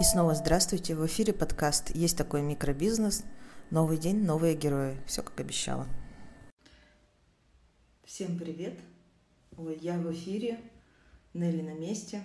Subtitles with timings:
[0.00, 3.22] И снова здравствуйте, в эфире подкаст «Есть такой микробизнес»,
[3.70, 5.86] новый день, новые герои, все как обещала.
[8.04, 8.80] Всем привет,
[9.58, 10.58] Ой, я в эфире,
[11.34, 12.22] Нелли на месте.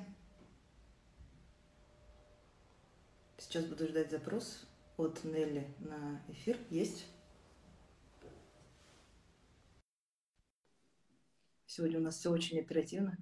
[3.40, 4.66] Сейчас буду ждать запрос
[4.96, 7.06] от Нелли на эфир, есть.
[11.66, 13.18] Сегодня у нас все очень оперативно.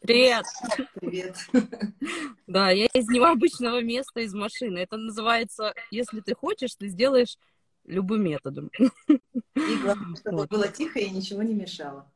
[0.00, 0.46] Привет.
[0.94, 1.36] Привет.
[2.46, 4.78] Да, я из необычного места, из машины.
[4.78, 7.36] Это называется, если ты хочешь, ты сделаешь
[7.84, 8.70] любым методом.
[9.08, 10.48] И главное, чтобы вот.
[10.48, 12.10] было тихо и ничего не мешало.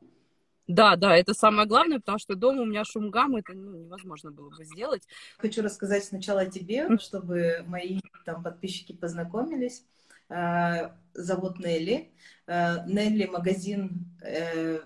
[0.67, 4.31] Да, да, это самое главное, потому что дома у меня шум гаммы, это ну, невозможно
[4.31, 5.03] было бы сделать.
[5.37, 9.85] Хочу рассказать сначала о тебе, чтобы мои там подписчики познакомились.
[10.29, 12.13] А, зовут Нелли.
[12.47, 14.79] А, Нелли магазин э,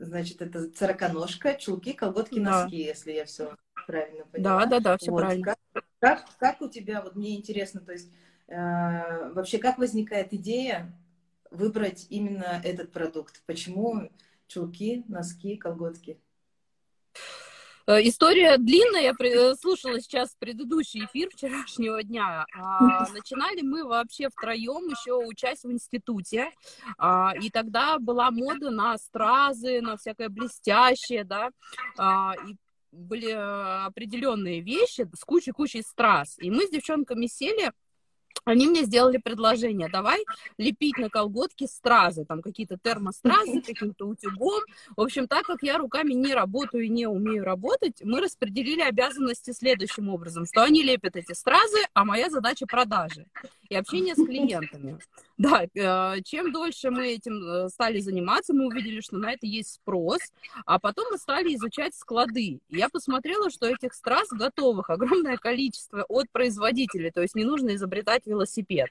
[0.00, 2.62] Значит, это цараконожка, чулки, колготки, да.
[2.62, 3.54] носки, если я все
[3.86, 4.60] правильно поняла.
[4.60, 5.20] Да, да, да, все вот.
[5.20, 5.44] правильно.
[5.44, 8.10] Как, как, как у тебя, вот мне интересно, то есть
[8.48, 10.90] э, вообще как возникает идея
[11.50, 13.42] выбрать именно этот продукт?
[13.44, 14.10] Почему
[14.46, 16.18] чулки, носки, колготки?
[17.86, 22.46] Э, история длинная, я э, слушала сейчас предыдущий эфир вчерашнего дня.
[22.54, 26.50] А, начинали мы вообще втроем, еще учась в институте.
[26.98, 31.50] А, и тогда была мода на стразы, на всякое блестящее, да.
[31.98, 32.56] А, и
[32.92, 36.36] были определенные вещи с кучей-кучей страз.
[36.38, 37.72] И мы с девчонками сели
[38.44, 40.24] они мне сделали предложение, давай
[40.58, 44.62] лепить на колготки стразы, там какие-то термостразы, каким-то утюгом.
[44.96, 49.52] В общем, так как я руками не работаю и не умею работать, мы распределили обязанности
[49.52, 53.26] следующим образом, что они лепят эти стразы, а моя задача продажи
[53.68, 54.98] и общение с клиентами.
[55.40, 59.72] Да, э, чем дольше мы этим э, стали заниматься, мы увидели, что на это есть
[59.72, 60.20] спрос,
[60.66, 62.60] а потом мы стали изучать склады.
[62.68, 67.74] И я посмотрела, что этих страз готовых огромное количество от производителей, то есть не нужно
[67.74, 68.90] изобретать велосипед.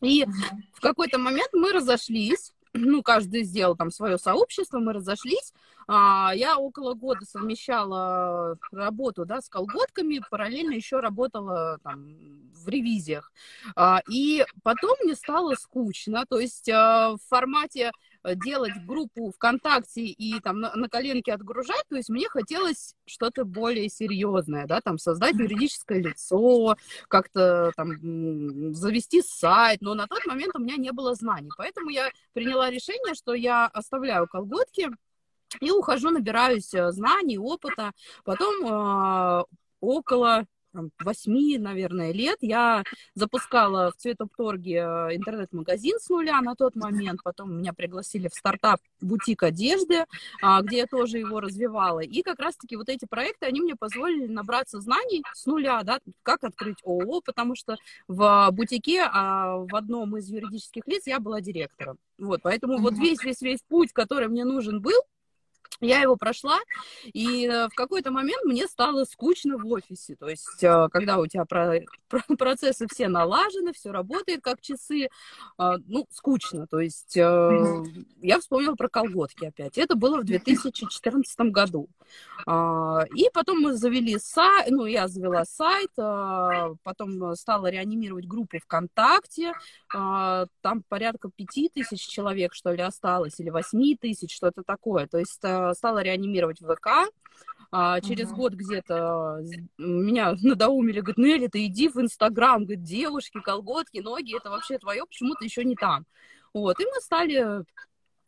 [0.00, 0.24] И
[0.72, 5.52] в какой-то момент мы разошлись, ну, каждый сделал там свое сообщество, мы разошлись.
[5.88, 12.06] А, я около года совмещала работу, да, с колготками, параллельно еще работала там
[12.52, 13.32] в ревизиях.
[13.76, 17.92] А, и потом мне стало скучно, то есть а, в формате
[18.34, 23.88] делать группу ВКонтакте и там на, на коленке отгружать, то есть мне хотелось что-то более
[23.88, 26.76] серьезное, да, там создать юридическое лицо,
[27.08, 32.10] как-то там завести сайт, но на тот момент у меня не было знаний, поэтому я
[32.32, 34.88] приняла решение, что я оставляю колготки,
[35.60, 37.92] и ухожу, набираюсь э, знаний, опыта.
[38.24, 39.44] Потом э,
[39.80, 40.44] около
[40.98, 42.38] 8, наверное, лет.
[42.40, 48.34] Я запускала в Цветопторге э, интернет-магазин с нуля на тот момент, потом меня пригласили в
[48.34, 50.04] стартап бутик одежды,
[50.42, 54.26] а, где я тоже его развивала, и как раз-таки вот эти проекты, они мне позволили
[54.26, 57.76] набраться знаний с нуля, да, как открыть ООО, потому что
[58.08, 63.60] в бутике а, в одном из юридических лиц я была директором, вот, поэтому вот весь-весь-весь
[63.68, 65.00] путь, который мне нужен был,
[65.80, 66.58] я его прошла,
[67.04, 70.16] и э, в какой-то момент мне стало скучно в офисе.
[70.16, 75.04] То есть, э, когда у тебя про, про, процессы все налажены, все работает как часы,
[75.04, 75.08] э,
[75.58, 76.66] ну, скучно.
[76.66, 79.78] То есть, я вспомнила про колготки опять.
[79.78, 81.88] Это было в 2014 году.
[82.46, 85.90] А, и потом мы завели сайт, ну, я завела сайт,
[86.82, 89.52] потом стала реанимировать группу ВКонтакте.
[89.90, 95.06] Там порядка пяти тысяч человек, что ли, осталось, или восьми тысяч, что-то такое.
[95.06, 95.42] То есть,
[95.74, 97.10] стала реанимировать ВК.
[97.72, 98.36] А, через uh-huh.
[98.36, 99.40] год где-то
[99.76, 105.04] меня надоумили, говорит, Нелли, ты иди в Инстаграм, говорит, девушки, колготки, ноги, это вообще твое,
[105.04, 106.06] почему ты еще не там.
[106.54, 107.64] Вот, и мы стали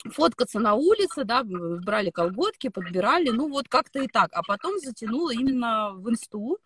[0.04, 4.30] фоткаться на улице, да, брали колготки, подбирали, ну вот как-то и так.
[4.32, 6.58] А потом затянула именно в инсту,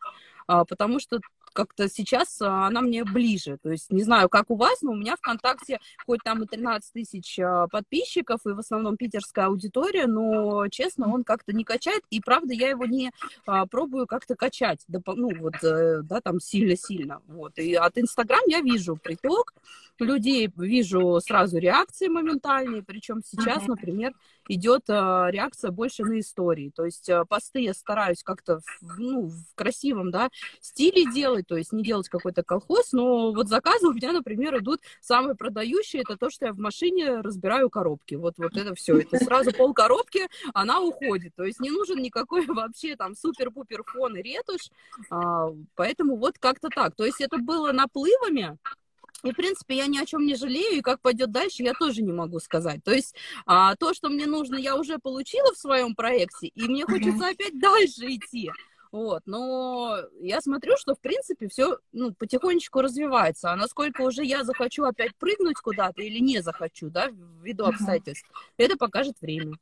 [0.46, 1.20] а, потому что
[1.52, 3.58] как-то сейчас а, она мне ближе.
[3.62, 6.92] То есть не знаю, как у вас, но у меня ВКонтакте хоть там и 13
[6.92, 12.20] тысяч а, подписчиков, и в основном питерская аудитория, но, честно, он как-то не качает, и
[12.20, 13.12] правда я его не
[13.46, 17.20] а, пробую как-то качать, ну вот, э, да, там сильно-сильно.
[17.26, 17.58] Вот.
[17.58, 19.54] И от Инстаграм я вижу приток
[19.98, 24.12] людей, вижу сразу реакции моментальные, причем сейчас, например,
[24.48, 24.92] идет э,
[25.30, 26.72] реакция больше на истории.
[26.74, 30.28] То есть э, посты я стараюсь как-то ну, в красивом да,
[30.60, 34.80] стиле делать, то есть не делать какой-то колхоз, но вот заказы у меня, например, идут
[35.00, 38.14] самые продающие, это то, что я в машине разбираю коробки.
[38.14, 38.98] Вот, вот это все.
[38.98, 41.34] Это сразу пол коробки, она уходит.
[41.36, 44.70] То есть не нужен никакой вообще там супер-пупер фон и ретушь.
[45.10, 46.94] А, поэтому вот как-то так.
[46.94, 48.58] То есть это было наплывами,
[49.22, 52.02] И, в принципе, я ни о чем не жалею, и как пойдет дальше, я тоже
[52.02, 52.82] не могу сказать.
[52.84, 53.14] То есть
[53.46, 57.58] а, то, что мне нужно, я уже получила в своем проекте, и мне хочется опять
[57.58, 58.50] дальше идти.
[58.90, 63.50] Вот, но я смотрю, что, в принципе, все ну, потихонечку развивается.
[63.50, 67.08] А насколько уже я захочу опять прыгнуть куда-то или не захочу, да,
[67.42, 68.64] ввиду обстоятельств, uh-huh.
[68.64, 69.56] это покажет время.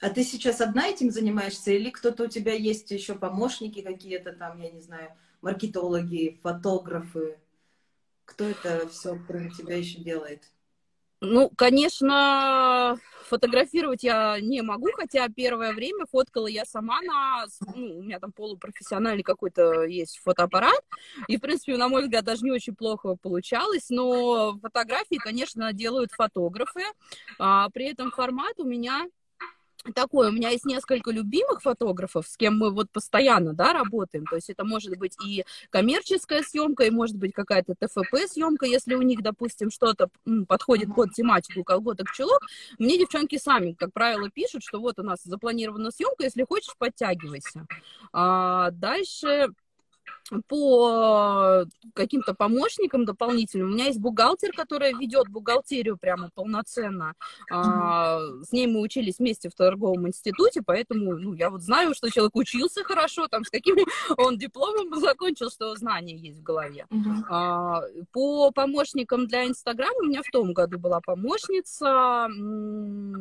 [0.00, 4.58] А ты сейчас одна этим занимаешься, или кто-то у тебя есть еще помощники какие-то там,
[4.58, 5.10] я не знаю,
[5.42, 7.36] маркетологи, фотографы?
[8.30, 10.44] Кто это все, кроме тебя, еще делает?
[11.20, 12.96] Ну, конечно,
[13.26, 17.44] фотографировать я не могу, хотя первое время фоткала я сама на...
[17.74, 20.80] Ну, у меня там полупрофессиональный какой-то есть фотоаппарат,
[21.28, 26.12] и, в принципе, на мой взгляд, даже не очень плохо получалось, но фотографии, конечно, делают
[26.12, 26.84] фотографы,
[27.38, 29.06] а, при этом формат у меня
[29.94, 34.36] такой, у меня есть несколько любимых фотографов, с кем мы вот постоянно, да, работаем, то
[34.36, 39.02] есть это может быть и коммерческая съемка, и может быть какая-то ТФП съемка, если у
[39.02, 40.08] них, допустим, что-то
[40.48, 42.46] подходит под тематику колготок чулок,
[42.78, 47.66] мне девчонки сами, как правило, пишут, что вот у нас запланирована съемка, если хочешь, подтягивайся.
[48.12, 49.48] А дальше
[50.48, 51.64] по
[51.94, 53.68] каким-то помощникам дополнительным.
[53.68, 57.14] У меня есть бухгалтер, которая ведет бухгалтерию прямо полноценно.
[57.50, 62.10] А, с ней мы учились вместе в торговом институте, поэтому ну, я вот знаю, что
[62.10, 63.76] человек учился хорошо, там, с каким
[64.16, 66.86] он дипломом закончил, что знания есть в голове.
[67.28, 67.82] А,
[68.12, 72.28] по помощникам для Инстаграма у меня в том году была помощница,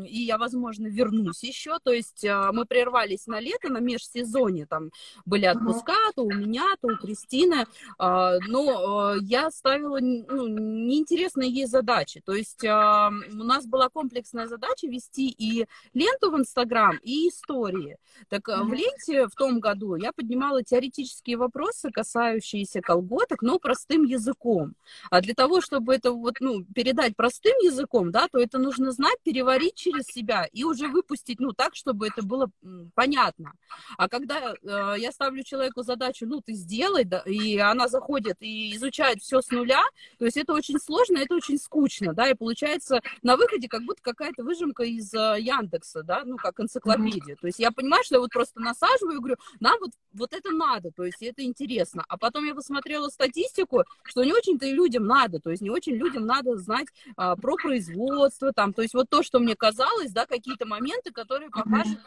[0.06, 1.80] и я, возможно, вернусь еще.
[1.84, 4.92] То есть а, мы прервались на лето, на межсезонье, там
[5.25, 7.66] были отпуска, то у меня, то у Кристины,
[7.98, 12.21] а, но а, я ставила ну, неинтересные ей задачи.
[12.25, 17.98] То есть а, у нас была комплексная задача вести и ленту в Инстаграм, и истории.
[18.30, 24.75] Так в ленте в том году я поднимала теоретические вопросы, касающиеся колготок, но простым языком.
[25.10, 29.18] А для того, чтобы это вот, ну, передать простым языком, да, то это нужно знать,
[29.24, 32.50] переварить через себя и уже выпустить, ну, так, чтобы это было
[32.95, 33.54] понятно.
[33.98, 38.76] А когда э, я ставлю человеку задачу, ну, ты сделай, да, и она заходит и
[38.76, 39.84] изучает все с нуля,
[40.18, 44.02] то есть это очень сложно, это очень скучно, да, и получается на выходе как будто
[44.02, 47.36] какая-то выжимка из э, Яндекса, да, ну, как энциклопедия.
[47.36, 50.52] То есть я понимаю, что я вот просто насаживаю и говорю, нам вот, вот это
[50.52, 52.04] надо, то есть это интересно.
[52.08, 55.96] А потом я посмотрела статистику, что не очень-то и людям надо, то есть не очень
[55.96, 60.26] людям надо знать а, про производство, там, то есть вот то, что мне казалось, да,
[60.26, 62.00] какие-то моменты, которые покажут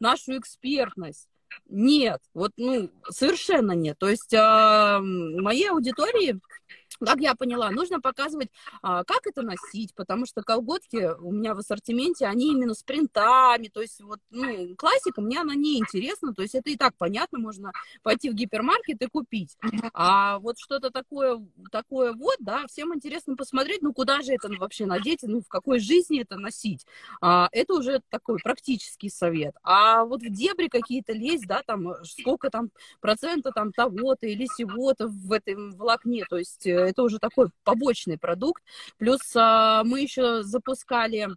[0.00, 1.28] нашу экспертность.
[1.68, 3.96] Нет, вот, ну, совершенно нет.
[3.98, 6.40] То есть э, моей аудитории
[6.98, 8.48] как я поняла, нужно показывать,
[8.82, 13.68] а, как это носить, потому что колготки у меня в ассортименте, они именно с принтами,
[13.68, 17.38] то есть вот, ну, классика мне она не интересна, то есть это и так понятно,
[17.38, 17.72] можно
[18.02, 19.56] пойти в гипермаркет и купить.
[19.92, 24.86] А вот что-то такое, такое вот, да, всем интересно посмотреть, ну, куда же это вообще
[24.86, 26.86] надеть, ну, в какой жизни это носить.
[27.20, 29.54] А, это уже такой практический совет.
[29.62, 32.70] А вот в дебри какие-то лезть, да, там, сколько там
[33.00, 38.18] процента там того-то или сего-то в этом волокне, то есть э, это уже такой побочный
[38.18, 38.62] продукт.
[38.98, 41.28] Плюс а, мы еще запускали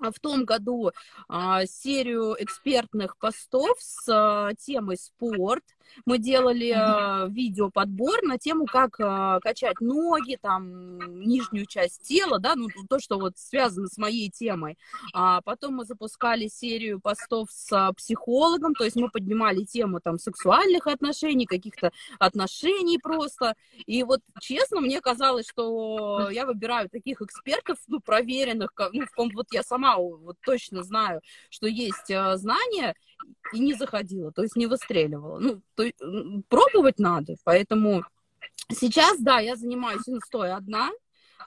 [0.00, 0.90] в том году
[1.28, 5.64] а, серию экспертных постов с а, темой спорт,
[6.06, 12.38] мы делали э, видео подбор на тему, как э, качать ноги, там, нижнюю часть тела,
[12.38, 14.78] да, ну, то, что вот связано с моей темой.
[15.12, 20.18] А потом мы запускали серию постов с э, психологом, то есть мы поднимали тему там
[20.18, 23.54] сексуальных отношений, каких-то отношений просто.
[23.86, 29.30] И вот, честно, мне казалось, что я выбираю таких экспертов, ну, проверенных, ну, в ком
[29.34, 32.94] вот я сама вот точно знаю, что есть знания,
[33.52, 35.38] и не заходила, то есть не выстреливала.
[35.38, 35.84] Ну, то,
[36.48, 38.04] пробовать надо, поэтому
[38.70, 40.90] сейчас, да, я занимаюсь инстой одна,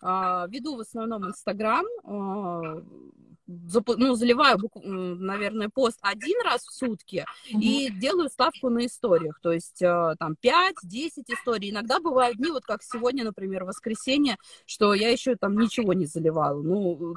[0.01, 2.81] а, веду в основном Инстаграм, а,
[3.47, 7.59] ну, заливаю, наверное, пост один раз в сутки mm-hmm.
[7.59, 9.39] и делаю ставку на историях.
[9.41, 10.73] То есть э, там 5-10
[11.29, 11.69] историй.
[11.69, 16.61] Иногда бывают дни, вот как сегодня, например, воскресенье, что я еще там ничего не заливала.
[16.61, 17.15] Ну,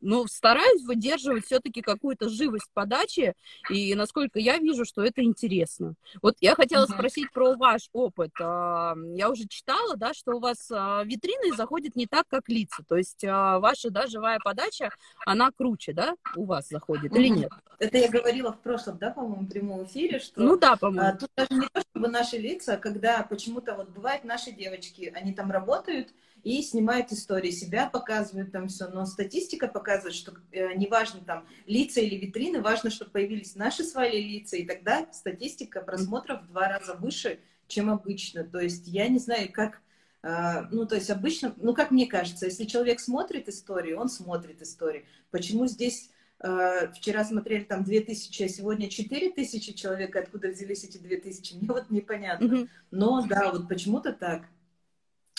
[0.00, 3.34] ну стараюсь выдерживать все-таки какую-то живость подачи,
[3.68, 5.94] и насколько я вижу, что это интересно.
[6.22, 6.94] Вот я хотела mm-hmm.
[6.94, 8.32] спросить про ваш опыт.
[8.40, 12.82] А, я уже читала, да, что у вас а, витрины заходят не так, как лица.
[12.88, 14.90] То есть а, ваша да, живая подача,
[15.26, 17.50] она она круче, да, у вас заходит или нет?
[17.78, 20.40] Это я говорила в прошлом, да, по-моему, прямом эфире, что...
[20.40, 21.08] Ну да, по-моему.
[21.08, 25.34] А, тут даже не то, чтобы наши лица, когда почему-то вот бывает наши девочки, они
[25.34, 26.10] там работают
[26.44, 32.00] и снимают истории, себя показывают там все, но статистика показывает, что э, неважно там лица
[32.00, 36.68] или витрины, важно, чтобы появились наши с Валей лица, и тогда статистика просмотров в два
[36.68, 38.44] раза выше, чем обычно.
[38.44, 39.80] То есть я не знаю, как
[40.22, 45.04] ну, то есть обычно, ну, как мне кажется, если человек смотрит историю, он смотрит историю.
[45.30, 46.10] Почему здесь
[46.42, 51.90] а, вчера смотрели там 2000, а сегодня 4000 человек, откуда взялись эти 2000, мне вот
[51.90, 52.68] непонятно.
[52.90, 54.42] Но да, вот почему-то так.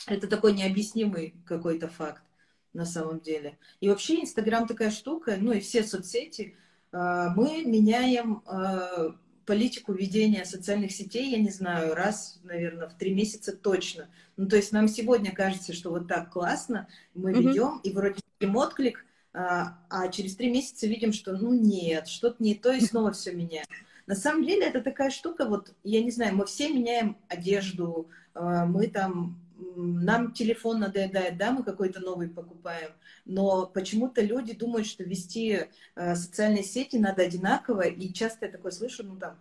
[0.08, 2.24] Это такой необъяснимый какой-то факт
[2.74, 3.58] на самом деле.
[3.82, 6.58] И вообще Инстаграм такая штука, ну и все соцсети,
[6.92, 8.42] мы меняем
[9.46, 14.08] политику ведения социальных сетей, я не знаю, раз, наверное, в три месяца точно.
[14.38, 17.42] Ну, то есть нам сегодня кажется, что вот так классно, мы mm-hmm.
[17.42, 22.44] ведем, и вроде видим отклик, а, а через три месяца видим, что ну нет, что-то
[22.44, 23.66] не то, и снова все меняем.
[24.06, 28.66] На самом деле это такая штука, вот, я не знаю, мы все меняем одежду, а,
[28.66, 29.40] мы там,
[29.76, 32.92] нам телефон надоедает, да, мы какой-то новый покупаем,
[33.26, 38.72] но почему-то люди думают, что вести а, социальные сети надо одинаково, и часто я такое
[38.72, 39.38] слышу, ну там,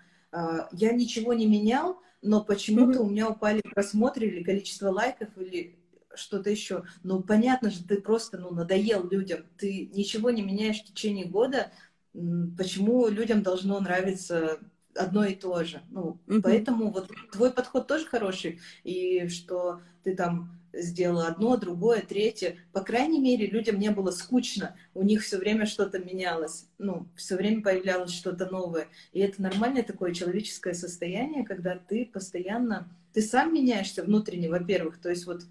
[0.72, 3.02] я ничего не менял, но почему-то mm-hmm.
[3.02, 5.76] у меня упали просмотры или количество лайков или
[6.14, 6.84] что-то еще.
[7.02, 9.44] Ну, понятно же, ты просто ну, надоел людям.
[9.58, 11.72] Ты ничего не меняешь в течение года.
[12.12, 14.60] Почему людям должно нравиться
[14.94, 15.82] одно и то же?
[15.90, 16.42] Ну, mm-hmm.
[16.42, 18.60] поэтому вот твой подход тоже хороший.
[18.84, 22.56] И что ты там сделала одно, другое, третье.
[22.72, 24.76] По крайней мере, людям не было скучно.
[24.94, 26.66] У них все время что-то менялось.
[26.78, 28.88] Ну, все время появлялось что-то новое.
[29.12, 32.88] И это нормальное такое человеческое состояние, когда ты постоянно...
[33.12, 34.98] Ты сам меняешься внутренне, во-первых.
[34.98, 35.42] То есть вот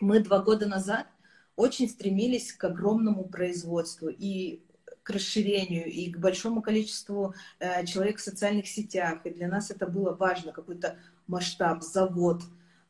[0.00, 1.06] мы два года назад
[1.54, 4.62] очень стремились к огромному производству и
[5.02, 9.26] к расширению и к большому количеству э, человек в социальных сетях.
[9.26, 12.42] И для нас это было важно, какой-то масштаб, завод,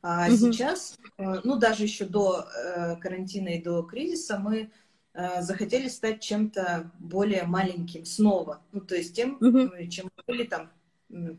[0.02, 0.36] а угу.
[0.36, 4.72] сейчас, э, ну даже еще до э, карантина и до кризиса, мы
[5.14, 8.62] э, захотели стать чем-то более маленьким снова.
[8.72, 9.70] Ну то есть тем, угу.
[9.88, 10.72] чем были там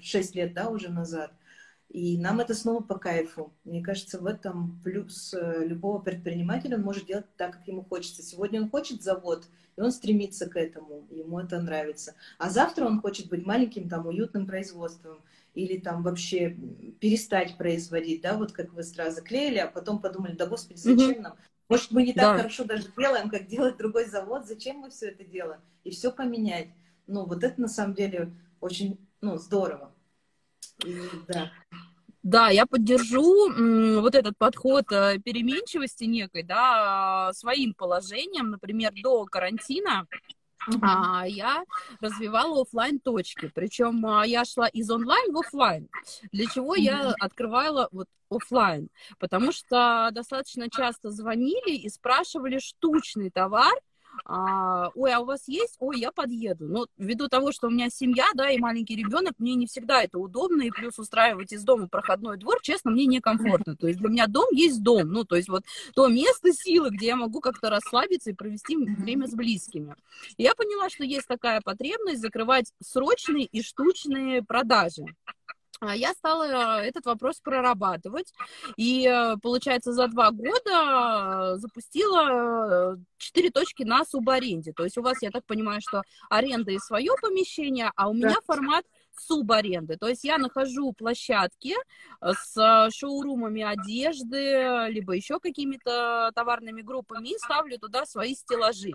[0.01, 1.33] 6 лет, да, уже назад.
[1.93, 3.53] И нам это снова по кайфу.
[3.63, 6.75] Мне кажется, в этом плюс любого предпринимателя.
[6.75, 8.23] Он может делать так, как ему хочется.
[8.23, 9.45] Сегодня он хочет завод,
[9.77, 12.15] и он стремится к этому, ему это нравится.
[12.39, 15.21] А завтра он хочет быть маленьким, там, уютным производством
[15.53, 16.57] или там вообще
[16.99, 21.21] перестать производить, да, вот как вы сразу заклеили, а потом подумали, да господи, зачем mm-hmm.
[21.21, 21.35] нам?
[21.69, 22.37] Может, мы не так да.
[22.37, 25.61] хорошо даже делаем, как делает другой завод, зачем мы все это делаем?
[25.83, 26.69] И все поменять.
[27.05, 29.92] Ну, вот это на самом деле очень, ну, здорово.
[31.27, 31.51] Да.
[32.23, 40.07] Да, я поддержу вот этот подход э, переменчивости некой, да, своим положением, например, до карантина
[40.81, 41.65] а, я
[41.99, 45.89] развивала офлайн точки, причем а, я шла из онлайн в офлайн.
[46.31, 48.89] Для чего я открывала вот офлайн?
[49.19, 53.73] Потому что достаточно часто звонили и спрашивали штучный товар,
[54.25, 55.75] а, ой, а у вас есть?
[55.79, 56.65] Ой, я подъеду.
[56.65, 60.19] Но ввиду того, что у меня семья, да, и маленький ребенок, мне не всегда это
[60.19, 63.75] удобно, и плюс устраивать из дома проходной двор, честно, мне некомфортно.
[63.75, 65.63] То есть для меня дом есть дом, ну, то есть вот
[65.95, 69.95] то место силы, где я могу как-то расслабиться и провести время с близкими.
[70.37, 75.05] И я поняла, что есть такая потребность закрывать срочные и штучные продажи.
[75.79, 78.33] А я стала этот вопрос прорабатывать.
[78.77, 84.71] И, э, получается, за два года запустила э, четыре точки на субаренде.
[84.73, 88.37] То есть у вас, я так понимаю, что аренда и свое помещение, а у меня
[88.45, 89.97] формат субаренды.
[89.97, 91.73] То есть я нахожу площадки
[92.21, 98.93] э, с шоурумами одежды, либо еще какими-то товарными группами и ставлю туда свои стеллажи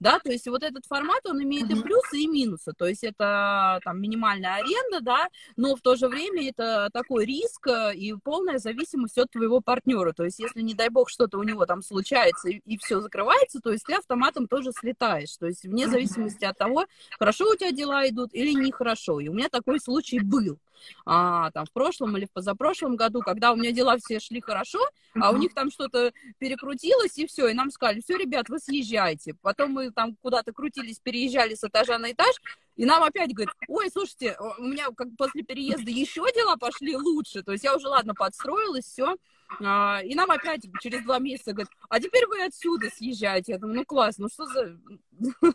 [0.00, 3.80] да, то есть вот этот формат, он имеет и плюсы, и минусы, то есть это
[3.84, 8.58] там минимальная аренда, да, но в то же время это такой риск э, и полная
[8.58, 12.48] зависимость от твоего партнера, то есть если, не дай бог, что-то у него там случается
[12.48, 16.56] и, и все закрывается, то есть ты автоматом тоже слетаешь, то есть вне зависимости от
[16.56, 16.86] того,
[17.18, 20.58] хорошо у тебя дела идут или нехорошо, и у меня такой случай был,
[21.04, 24.80] а, там в прошлом или в позапрошлом году, когда у меня дела все шли хорошо,
[25.20, 29.34] а у них там что-то перекрутилось, и все, и нам сказали, все, ребят, вы съезжайте.
[29.42, 32.34] Потом мы там куда-то крутились, переезжали с этажа на этаж,
[32.76, 37.42] и нам опять говорят, ой, слушайте, у меня как после переезда еще дела пошли лучше,
[37.42, 39.16] то есть я уже, ладно, подстроилась, все,
[39.60, 43.52] а, и нам опять через два месяца говорят, а теперь вы отсюда съезжаете.
[43.52, 44.78] Я думаю, ну класс, ну что за...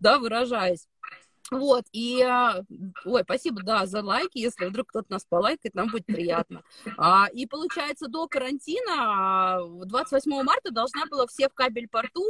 [0.00, 0.86] да, выражаясь.
[1.50, 2.64] Вот, и, а,
[3.04, 6.62] ой, спасибо, да, за лайки, если вдруг кто-то нас полайкает, нам будет приятно.
[6.96, 12.22] А, и получается, до карантина, 28 а, марта должна была все в кабель-порту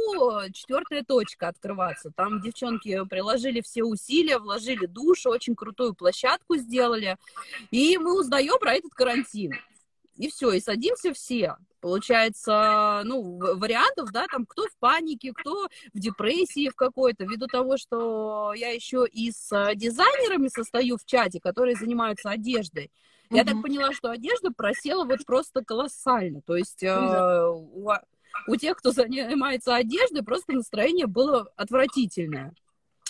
[0.53, 2.11] четвертая точка открываться.
[2.15, 7.17] Там девчонки приложили все усилия, вложили душу, очень крутую площадку сделали.
[7.69, 9.53] И мы узнаем про этот карантин.
[10.17, 11.57] И все, и садимся все.
[11.81, 17.77] Получается, ну, вариантов, да, там кто в панике, кто в депрессии в какой-то, ввиду того,
[17.77, 22.91] что я еще и с дизайнерами состою в чате, которые занимаются одеждой.
[23.31, 26.41] Я так поняла, что одежда просела вот просто колоссально.
[26.41, 27.89] То есть э, у,
[28.47, 32.53] у тех, кто занимается одеждой, просто настроение было отвратительное.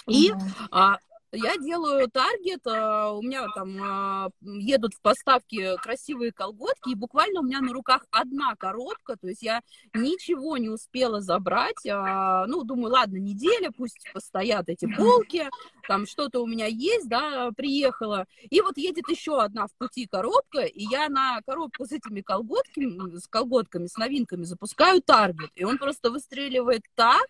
[0.07, 0.31] И
[0.69, 0.97] а,
[1.31, 7.39] я делаю таргет, а, у меня там а, едут в поставки красивые колготки, и буквально
[7.39, 9.61] у меня на руках одна коробка, то есть я
[9.93, 11.85] ничего не успела забрать.
[11.87, 15.49] А, ну, думаю, ладно, неделя, пусть постоят эти полки,
[15.87, 18.25] там что-то у меня есть, да, приехала.
[18.49, 23.17] И вот едет еще одна в пути коробка, и я на коробку с этими колготками,
[23.17, 27.25] с колготками, с новинками запускаю таргет, и он просто выстреливает так,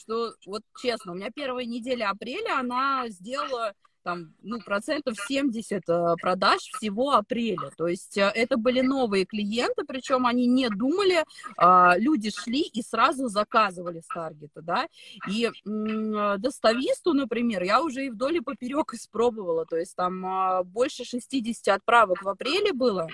[0.00, 6.14] что вот честно, у меня первая неделя апреля, она сделала там, ну, процентов 70 э,
[6.20, 7.70] продаж всего апреля.
[7.76, 11.24] То есть э, это были новые клиенты, причем они не думали,
[11.56, 14.86] а, люди шли и сразу заказывали с таргета, да.
[15.28, 21.74] И достависту, например, я уже и вдоль и поперек испробовала, то есть там больше 60
[21.74, 23.08] отправок в апреле было,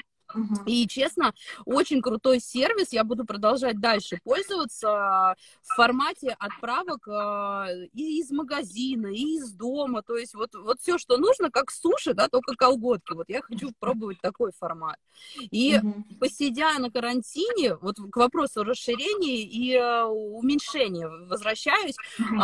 [0.66, 1.32] и, честно,
[1.64, 2.92] очень крутой сервис.
[2.92, 10.02] Я буду продолжать дальше пользоваться в формате отправок а, и из магазина, и из дома.
[10.02, 13.12] То есть вот, вот все, что нужно, как суши, да, только колготки.
[13.12, 14.96] Вот я хочу пробовать такой формат.
[15.38, 16.04] И угу.
[16.20, 22.36] посидя на карантине, вот к вопросу расширения и а, уменьшения возвращаюсь, угу.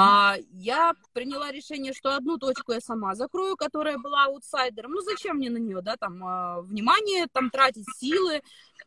[0.53, 4.93] я приняла решение, что одну точку я сама закрою, которая была аутсайдером.
[4.93, 6.23] Ну, зачем мне на нее, да, там,
[6.62, 8.41] внимание там тратить, тратить силы.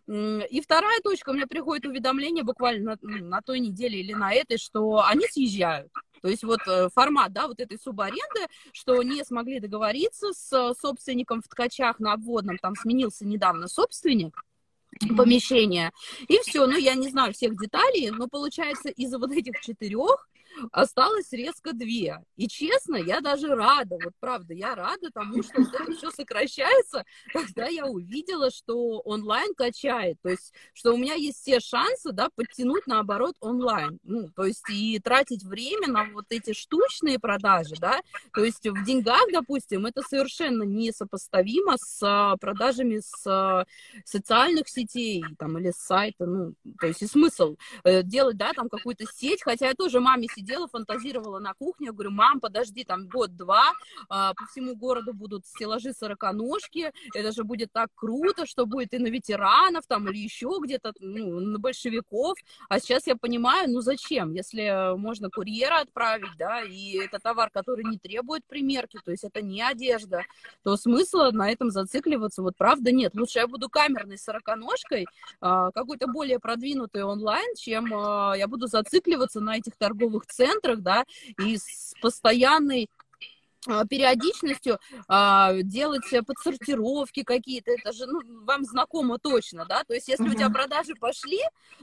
[0.08, 4.58] И вторая точка, у меня приходит уведомление буквально на, на той неделе или на этой,
[4.58, 5.92] что они съезжают.
[6.22, 11.42] То есть вот э, формат, да, вот этой субаренды, что не смогли договориться с собственником
[11.42, 14.44] в ткачах на обводном, там сменился недавно собственник,
[15.18, 15.92] помещения.
[16.27, 20.27] И все, ну, я не знаю всех деталей, но получается из-за вот этих четырех
[20.71, 22.24] осталось резко две.
[22.35, 27.05] И честно, я даже рада, вот правда, я рада тому, что вот это все сокращается,
[27.33, 32.29] когда я увидела, что онлайн качает, то есть, что у меня есть все шансы, да,
[32.35, 38.01] подтянуть наоборот онлайн, ну, то есть и тратить время на вот эти штучные продажи, да,
[38.33, 43.65] то есть в деньгах, допустим, это совершенно несопоставимо с а, продажами с а,
[44.03, 48.70] социальных сетей, там, или с сайта, ну, то есть и смысл э, делать, да, там
[48.70, 52.84] какую-то сеть, хотя я тоже маме сидела сидела, фантазировала на кухне, я говорю, мам, подожди,
[52.84, 53.72] там год-два,
[54.10, 59.00] а, по всему городу будут стеллажи сороконожки, это же будет так круто, что будет и
[59.00, 62.38] на ветеранов там, или еще где-то, ну, на большевиков,
[62.70, 67.84] а сейчас я понимаю, ну зачем, если можно курьера отправить, да, и это товар, который
[67.84, 70.22] не требует примерки, то есть это не одежда,
[70.64, 75.08] то смысла на этом зацикливаться, вот правда нет, лучше я буду камерной сороконожкой,
[75.42, 81.05] а, какой-то более продвинутый онлайн, чем а, я буду зацикливаться на этих торговых центрах, да,
[81.39, 82.89] и с постоянной
[83.90, 90.25] периодичностью а, делать подсортировки какие-то, это же ну, вам знакомо точно, да, то есть если
[90.25, 90.32] uh-huh.
[90.32, 91.40] у тебя продажи пошли,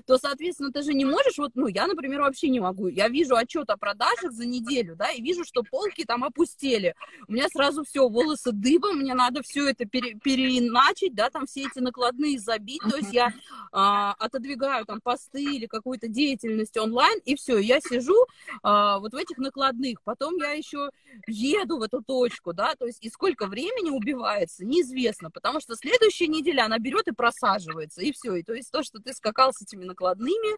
[0.06, 3.36] то, соответственно, ты же не можешь, вот, ну, я, например, вообще не могу, я вижу
[3.36, 6.94] отчет о продажах за неделю, да, и вижу, что полки там опустели,
[7.28, 11.62] у меня сразу все, волосы дыбом, мне надо все это пере, переиначить, да, там все
[11.62, 12.90] эти накладные забить, uh-huh.
[12.90, 13.32] то есть я
[13.72, 18.16] а, отодвигаю там посты или какую-то деятельность онлайн, и все, я сижу
[18.62, 20.90] а, вот в этих накладных, потом я еще
[21.26, 25.74] еду еду в эту точку, да, то есть и сколько времени убивается, неизвестно, потому что
[25.74, 29.52] следующая неделя она берет и просаживается, и все, и то есть то, что ты скакал
[29.52, 30.56] с этими накладными,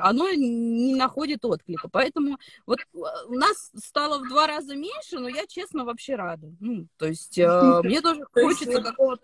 [0.00, 2.98] оно не находит отклика, поэтому вот э,
[3.28, 7.38] у нас стало в два раза меньше, но я, честно, вообще рада, ну, то есть
[7.38, 7.46] э,
[7.84, 9.22] мне тоже хочется какого-то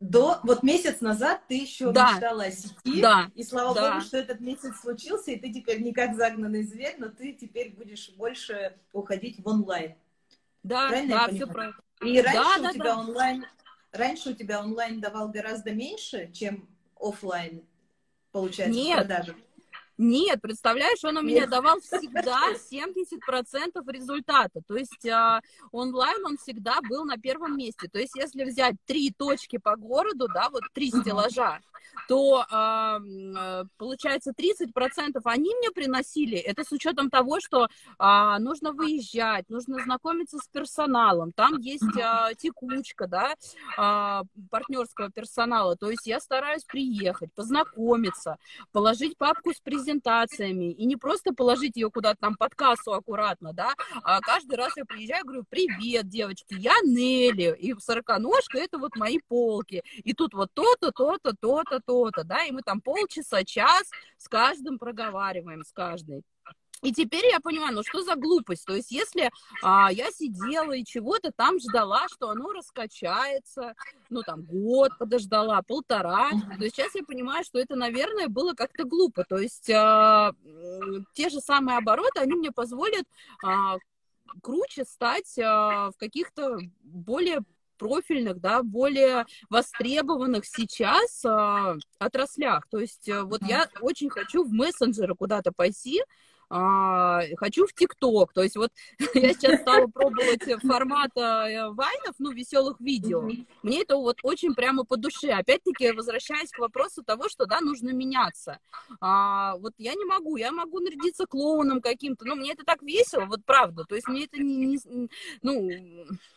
[0.00, 2.12] до вот месяц назад ты еще да.
[2.12, 3.30] мечтала о сети, да.
[3.34, 3.90] и слава да.
[3.90, 7.74] богу, что этот месяц случился, и ты теперь не как загнанный зверь, но ты теперь
[7.74, 9.94] будешь больше уходить в онлайн.
[10.62, 11.80] Да, правильно да, все правильно.
[12.02, 12.98] И раньше да, у да, тебя да.
[12.98, 13.46] онлайн,
[13.90, 16.68] раньше у тебя онлайн давал гораздо меньше, чем
[17.00, 17.64] офлайн,
[18.30, 18.98] получается, Нет.
[18.98, 19.36] продажи.
[19.98, 21.50] Нет, представляешь, он у меня Нет.
[21.50, 24.60] давал всегда 70% результата.
[24.66, 25.40] То есть э,
[25.72, 27.88] онлайн он всегда был на первом месте.
[27.88, 31.58] То есть если взять три точки по городу, да, вот три стеллажа,
[32.08, 36.38] то э, получается 30% они мне приносили.
[36.38, 41.32] Это с учетом того, что э, нужно выезжать, нужно знакомиться с персоналом.
[41.32, 45.76] Там есть э, текучка, да, э, партнерского персонала.
[45.76, 48.38] То есть я стараюсь приехать, познакомиться,
[48.72, 53.74] положить папку с презентациями, и не просто положить ее куда-то там под кассу аккуратно, да,
[54.02, 59.18] а каждый раз я приезжаю, говорю, привет, девочки, я Нелли, и сороконожка это вот мои
[59.28, 64.28] полки, и тут вот то-то, то-то, то-то, то-то, да, и мы там полчаса, час с
[64.28, 66.22] каждым проговариваем, с каждой.
[66.82, 68.64] И теперь я понимаю, ну что за глупость?
[68.64, 69.30] То есть если
[69.62, 73.74] а, я сидела и чего-то там ждала, что оно раскачается,
[74.10, 78.84] ну там год подождала, полтора, то есть сейчас я понимаю, что это, наверное, было как-то
[78.84, 79.24] глупо.
[79.24, 80.32] То есть а,
[81.14, 83.06] те же самые обороты, они мне позволят
[83.44, 83.78] а,
[84.40, 87.40] круче стать а, в каких-то более
[87.78, 92.66] профильных, да, более востребованных сейчас а, отраслях.
[92.68, 96.02] То есть а, вот я очень хочу в мессенджеры куда-то пойти,
[96.50, 98.32] а, хочу в ТикТок.
[98.32, 98.70] То есть вот
[99.14, 103.28] я сейчас стала пробовать формат э, вайнов, ну, веселых видео.
[103.62, 105.30] Мне это вот очень прямо по душе.
[105.30, 108.58] Опять-таки, возвращаясь к вопросу того, что, да, нужно меняться.
[109.00, 113.26] А, вот я не могу, я могу нарядиться клоуном каким-то, но мне это так весело,
[113.26, 113.84] вот правда.
[113.84, 115.08] То есть мне это не, не
[115.42, 115.68] ну,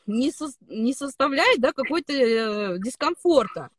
[0.07, 3.69] не, со, не составляет, да, какой-то э, дискомфорта.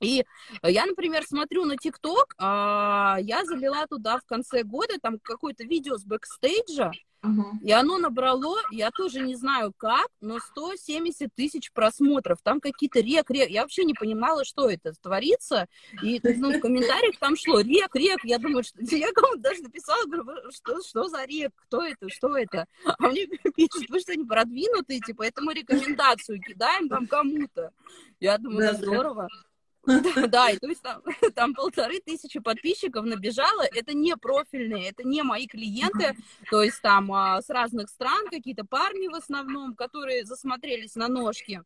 [0.00, 0.24] И
[0.62, 5.96] я, например, смотрю на ТикТок, а, я залила туда в конце года там какое-то видео
[5.96, 7.58] с бэкстейджа, Uh-huh.
[7.62, 12.38] И оно набрало, я тоже не знаю как, но 170 тысяч просмотров.
[12.44, 13.50] Там какие-то рек, рек.
[13.50, 15.66] Я вообще не понимала, что это творится.
[16.02, 18.20] И ну, в комментариях там шло рек, рек.
[18.22, 22.36] Я думаю, что я кому-то даже написала, говорю, что, что за рек, кто это, что
[22.36, 22.66] это?
[22.84, 27.72] А мне пишут, вы что, не продвинутые, типа, это мы рекомендацию кидаем там кому-то.
[28.20, 29.28] Я думаю, да, здорово.
[29.28, 29.47] Да,
[30.52, 31.02] и то есть там,
[31.34, 33.62] там полторы тысячи подписчиков набежало.
[33.74, 36.16] Это не профильные, это не мои клиенты.
[36.50, 41.62] То есть там а, с разных стран какие-то парни в основном, которые засмотрелись на ножки.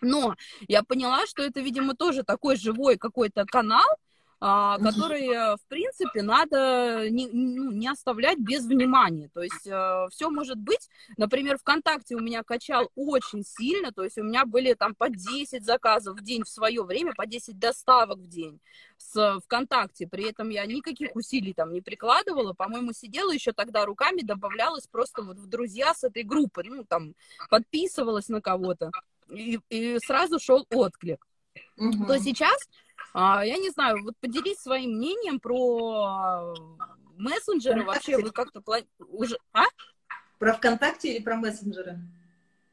[0.00, 0.34] Но
[0.68, 3.86] я поняла, что это, видимо, тоже такой живой какой-то канал,
[4.44, 9.30] которые, в принципе, надо не, ну, не оставлять без внимания.
[9.32, 10.90] То есть э, все может быть.
[11.16, 15.64] Например, ВКонтакте у меня качал очень сильно, то есть у меня были там по 10
[15.64, 18.60] заказов в день в свое время, по 10 доставок в день
[18.98, 20.06] с ВКонтакте.
[20.06, 22.52] При этом я никаких усилий там не прикладывала.
[22.52, 27.14] По-моему, сидела еще тогда руками, добавлялась просто вот в друзья с этой группы, ну, там,
[27.48, 28.90] подписывалась на кого-то.
[29.30, 31.26] И, и сразу шел отклик.
[31.78, 32.06] Угу.
[32.06, 32.83] То сейчас а,
[33.14, 36.54] я не знаю, вот поделись своим мнением про
[37.16, 38.18] мессенджеры вообще.
[38.18, 38.86] Вы как-то плани...
[38.98, 39.38] уже...
[39.52, 39.64] А?
[40.38, 41.98] Про ВКонтакте или про мессенджеры?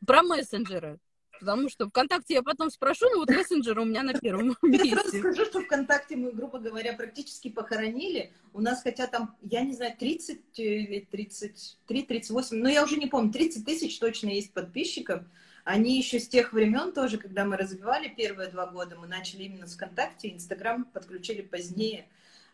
[0.06, 1.00] Про мессенджеры.
[1.40, 4.90] Потому что ВКонтакте я потом спрошу, но вот мессенджеры у меня на первом месте.
[4.90, 8.32] Я сразу скажу, что ВКонтакте мы, грубо говоря, практически похоронили.
[8.54, 13.08] У нас хотя там, я не знаю, 30 или 33, 38, но я уже не
[13.08, 15.24] помню, 30 тысяч точно есть подписчиков.
[15.64, 19.68] Они еще с тех времен тоже, когда мы развивали первые два года, мы начали именно
[19.68, 22.08] с ВКонтакте, Инстаграм подключили позднее.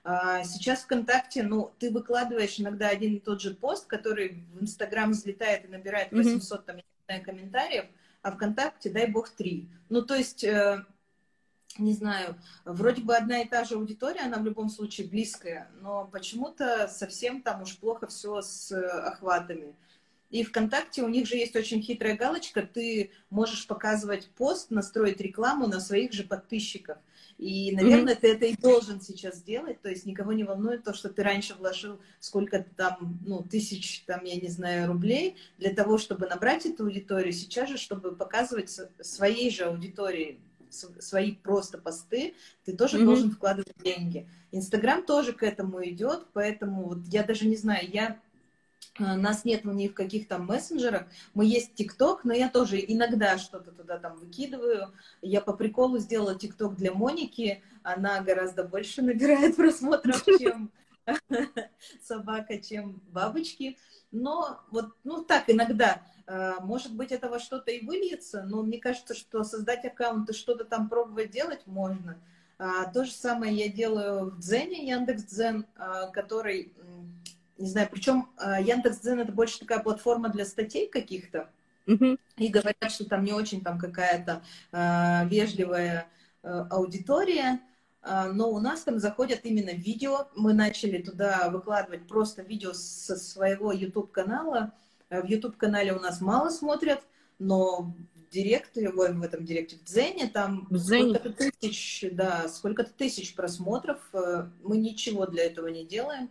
[0.04, 5.12] А сейчас ВКонтакте, ну, ты выкладываешь иногда один и тот же пост, который в Инстаграм
[5.12, 7.86] взлетает и набирает 800 там, знаю, комментариев,
[8.22, 9.67] а ВКонтакте, дай бог, три.
[9.89, 10.86] Ну, то есть, э,
[11.78, 16.06] не знаю, вроде бы одна и та же аудитория, она в любом случае близкая, но
[16.06, 19.76] почему-то совсем там уж плохо все с охватами.
[20.30, 25.68] И ВКонтакте у них же есть очень хитрая галочка, ты можешь показывать пост, настроить рекламу
[25.68, 26.98] на своих же подписчиков.
[27.38, 28.20] И, наверное, mm-hmm.
[28.20, 31.54] ты это и должен сейчас сделать, то есть никого не волнует то, что ты раньше
[31.54, 36.86] вложил сколько там, ну, тысяч, там, я не знаю, рублей для того, чтобы набрать эту
[36.86, 42.34] аудиторию, сейчас же, чтобы показывать своей же аудитории свои просто посты,
[42.66, 43.06] ты тоже mm-hmm.
[43.06, 44.28] должен вкладывать деньги.
[44.52, 48.20] Инстаграм тоже к этому идет, поэтому вот я даже не знаю, я
[48.99, 51.03] нас нет ни в каких там мессенджерах.
[51.33, 54.93] Мы есть ТикТок, но я тоже иногда что-то туда там выкидываю.
[55.21, 57.63] Я по приколу сделала ТикТок для Моники.
[57.83, 60.71] Она гораздо больше набирает просмотров, чем
[62.01, 63.77] собака, чем бабочки.
[64.12, 66.01] Но вот, ну так, иногда.
[66.27, 70.65] Э, может быть, этого что-то и выльется, но мне кажется, что создать аккаунт и что-то
[70.65, 72.19] там пробовать делать можно.
[72.60, 76.73] А, то же самое я делаю в Дзене, Яндекс Дзен, э, который
[77.58, 81.50] не знаю, причем э, Яндекс.Дзен это больше такая платформа для статей каких-то,
[82.38, 86.08] и говорят, что там не очень там какая-то э, вежливая
[86.43, 87.62] э, аудитория,
[88.04, 93.15] э, но у нас там заходят именно видео, мы начали туда выкладывать просто видео со
[93.15, 94.74] своего YouTube-канала,
[95.10, 97.02] э, в YouTube-канале у нас мало смотрят,
[97.39, 104.00] но в директе, в этом директе, в Дзене, там сколько-то тысяч, да, сколько-то тысяч просмотров,
[104.13, 106.30] э, мы ничего для этого не делаем,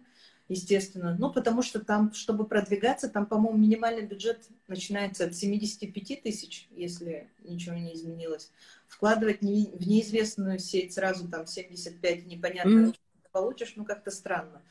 [0.48, 1.16] естественно.
[1.18, 7.28] Ну, потому что там, чтобы продвигаться, там, по-моему, минимальный бюджет начинается от 75 тысяч, если
[7.42, 8.50] ничего не изменилось.
[8.86, 14.62] Вкладывать не, в неизвестную сеть сразу там 75, непонятно, что ты получишь, ну, как-то странно.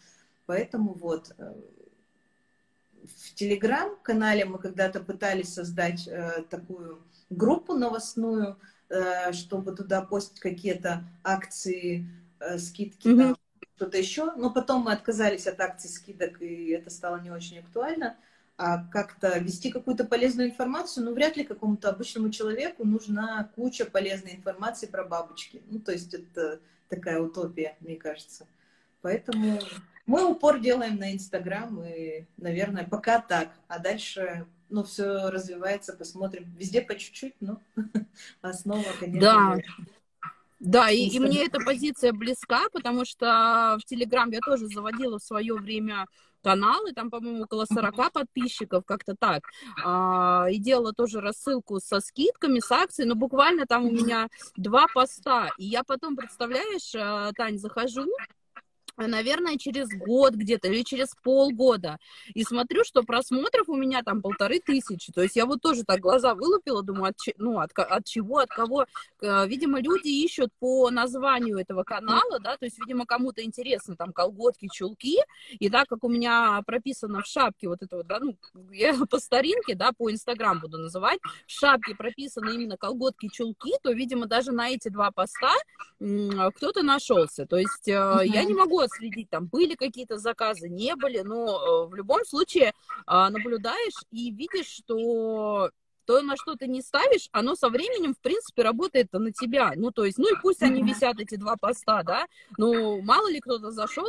[0.46, 1.54] Поэтому вот э,
[3.04, 8.58] в Телеграм-канале мы когда-то пытались создать э, такую группу новостную,
[8.90, 12.08] э, чтобы туда постить какие-то акции,
[12.40, 13.18] э, скидки mm-hmm.
[13.18, 13.38] там,
[13.76, 14.34] что-то еще.
[14.36, 18.16] Но потом мы отказались от акций скидок, и это стало не очень актуально.
[18.58, 24.36] А как-то вести какую-то полезную информацию, ну, вряд ли какому-то обычному человеку нужна куча полезной
[24.36, 25.62] информации про бабочки.
[25.70, 28.48] Ну, то есть это такая утопия, мне кажется.
[29.02, 29.60] Поэтому
[30.06, 33.50] мы упор делаем на Инстаграм, и, наверное, пока так.
[33.68, 36.56] А дальше, ну, все развивается, посмотрим.
[36.58, 37.60] Везде по чуть-чуть, но
[38.42, 39.20] основа, конечно.
[39.20, 39.58] Да.
[40.60, 45.24] Да, и, и мне эта позиция близка, потому что в Телеграм я тоже заводила в
[45.24, 46.06] свое время
[46.46, 49.42] каналы, там, по-моему, около 40 подписчиков, как-то так.
[49.84, 54.86] А, и делала тоже рассылку со скидками, с акцией, но буквально там у меня два
[54.94, 55.50] поста.
[55.58, 58.06] И я потом, представляешь, э, Тань, захожу,
[58.98, 61.98] наверное, через год где-то или через полгода.
[62.34, 65.12] И смотрю, что просмотров у меня там полторы тысячи.
[65.12, 68.50] То есть я вот тоже так глаза вылупила, думаю, от, ну, от, от чего, от
[68.50, 68.86] кого.
[69.22, 74.14] Э, видимо, люди ищут по названию этого канала, да, то есть, видимо, кому-то интересно там
[74.14, 75.18] колготки, чулки.
[75.60, 78.38] И так как у меня прописано в шапке вот это вот, да, ну,
[78.72, 83.92] я по старинке, да, по Инстаграм буду называть, в шапке прописано именно колготки, чулки, то,
[83.92, 85.54] видимо, даже на эти два поста
[86.00, 87.46] кто-то нашелся.
[87.46, 88.26] То есть uh-huh.
[88.26, 92.74] я не могу отследить, там были какие-то заказы, не были, но э, в любом случае
[93.06, 95.72] а, наблюдаешь и видишь, что
[96.06, 99.74] то, на что ты не ставишь, оно со временем, в принципе, работает на тебя.
[99.76, 103.40] Ну, то есть, ну и пусть они висят, эти два поста, да, но мало ли
[103.40, 104.08] кто-то зашел,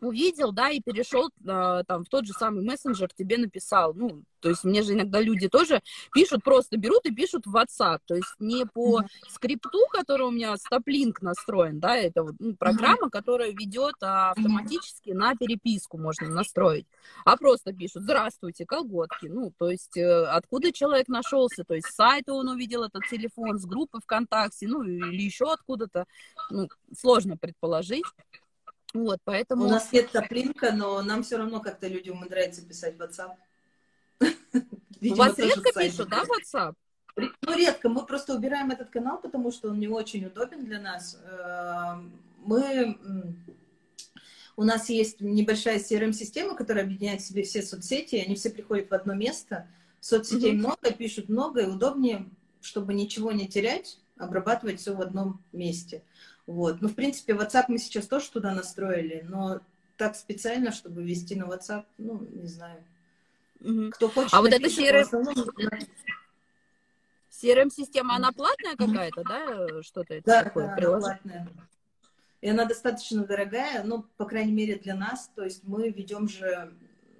[0.00, 4.48] увидел, да, и перешел э, там в тот же самый мессенджер, тебе написал, ну, то
[4.48, 5.80] есть мне же иногда люди тоже
[6.12, 10.56] пишут, просто берут и пишут в WhatsApp, то есть не по скрипту, который у меня
[10.56, 16.86] стоплинк настроен, да, это вот ну, программа, которая ведет а, автоматически на переписку можно настроить,
[17.24, 21.94] а просто пишут, здравствуйте, колготки, ну, то есть э, откуда человек нашелся, то есть с
[21.94, 26.06] сайта он увидел этот телефон, с группы ВКонтакте, ну, или еще откуда-то,
[26.50, 28.04] ну, сложно предположить.
[28.92, 29.66] Вот, поэтому...
[29.66, 33.36] У нас нет топлинка, но нам все равно как-то люди умудряются писать в WhatsApp.
[35.00, 36.74] У вас редко пишут, да, WhatsApp?
[37.16, 37.88] Ну, редко.
[37.88, 41.18] Мы просто убираем этот канал, потому что он не очень удобен для нас.
[41.24, 42.12] Эм,
[42.44, 42.98] мы...
[44.56, 48.90] У нас есть небольшая CRM-система, которая объединяет в себе все соцсети, и они все приходят
[48.90, 49.68] в одно место.
[50.00, 50.56] Соцсетей mm-hmm.
[50.56, 52.28] много, пишут много, и удобнее,
[52.60, 56.02] чтобы ничего не терять, обрабатывать все в одном месте.
[56.46, 56.80] Вот.
[56.80, 59.60] Ну, в принципе, WhatsApp мы сейчас тоже туда настроили, но
[59.96, 62.82] так специально, чтобы вести на WhatsApp, ну, не знаю.
[63.60, 63.90] Угу.
[63.90, 65.06] Кто хочет, а вот эта CRM...
[67.30, 69.82] CRM-система, она платная какая-то, да?
[69.82, 70.66] Что-то это да, такое?
[70.66, 71.48] Да, она платная.
[72.40, 75.30] И она достаточно дорогая, ну, по крайней мере, для нас.
[75.34, 76.72] То есть мы ведем же,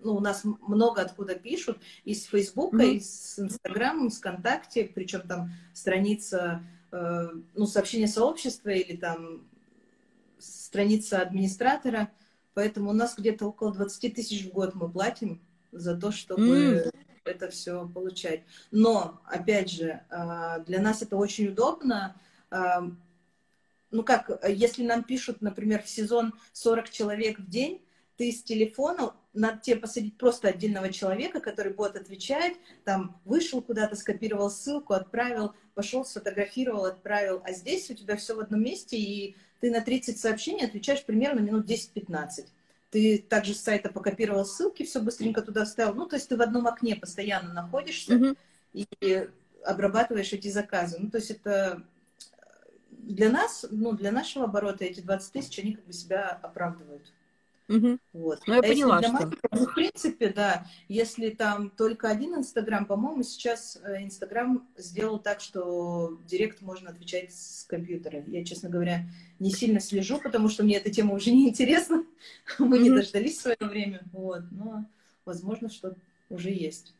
[0.02, 2.94] ну, у нас много откуда пишут, из Фейсбука, mm-hmm.
[2.96, 9.44] из Инстаграма, из ВКонтакте, причем там страница ну, сообщение сообщества или там
[10.38, 12.10] страница администратора.
[12.54, 15.40] Поэтому у нас где-то около 20 тысяч в год мы платим
[15.72, 16.94] за то, чтобы mm.
[17.24, 18.42] это все получать.
[18.70, 22.16] Но, опять же, э, для нас это очень удобно.
[22.50, 22.80] Э,
[23.90, 27.82] ну как, если нам пишут, например, в сезон 40 человек в день,
[28.16, 33.96] ты с телефона, надо тебе посадить просто отдельного человека, который будет отвечать, там, вышел куда-то,
[33.96, 37.40] скопировал ссылку, отправил, пошел, сфотографировал, отправил.
[37.44, 41.40] А здесь у тебя все в одном месте, и ты на 30 сообщений отвечаешь примерно
[41.40, 42.46] минут 10-15.
[42.90, 45.94] Ты также с сайта покопировал ссылки, все быстренько туда вставил.
[45.94, 48.36] Ну, то есть ты в одном окне постоянно находишься mm-hmm.
[48.72, 49.28] и
[49.64, 50.96] обрабатываешь эти заказы.
[50.98, 51.84] Ну, то есть это
[52.90, 57.12] для нас, ну, для нашего оборота эти 20 тысяч, они как бы себя оправдывают.
[57.70, 57.98] Угу.
[58.14, 58.40] Вот.
[58.48, 59.12] Ну, я а поняла, что...
[59.12, 65.20] Маркетинга, ну, в принципе, да, если там только один Инстаграм, по-моему, сейчас э, Инстаграм сделал
[65.20, 68.24] так, что директ можно отвечать с компьютера.
[68.26, 72.04] Я, честно говоря, не сильно слежу, потому что мне эта тема уже не интересна.
[72.58, 74.84] Мы не дождались в свое время, вот, но,
[75.24, 75.94] возможно, что
[76.28, 76.92] уже есть.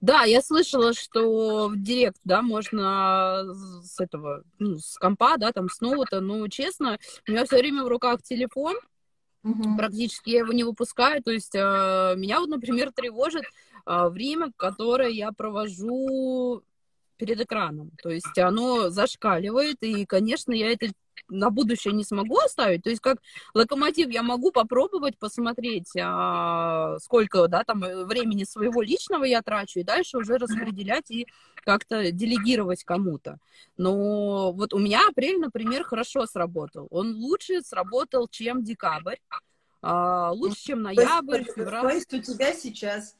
[0.00, 3.44] Да, я слышала, что в директ, да, можно
[3.82, 7.82] с этого, ну, с компа, да, там, с ноута, но, честно, у меня все время
[7.82, 8.76] в руках телефон,
[9.48, 9.76] Угу.
[9.76, 11.22] Практически я его не выпускаю.
[11.22, 13.44] То есть э, меня вот, например, тревожит
[13.86, 16.62] э, время, которое я провожу
[17.18, 17.90] перед экраном.
[18.02, 20.88] То есть оно зашкаливает, и, конечно, я это
[21.28, 22.82] на будущее не смогу оставить.
[22.82, 23.18] То есть как
[23.54, 29.80] локомотив я могу попробовать посмотреть, а, сколько да, там э, времени своего личного я трачу,
[29.80, 31.26] и дальше уже распределять и
[31.64, 33.38] как-то делегировать кому-то.
[33.76, 36.86] Но вот у меня апрель, например, хорошо сработал.
[36.90, 39.16] Он лучше сработал, чем декабрь.
[39.80, 41.82] А, лучше, чем ноябрь, февраль.
[41.82, 43.14] То есть у тебя сейчас,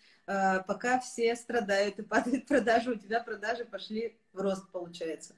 [0.67, 5.35] пока все страдают и падают продажи, у тебя продажи пошли в рост, получается?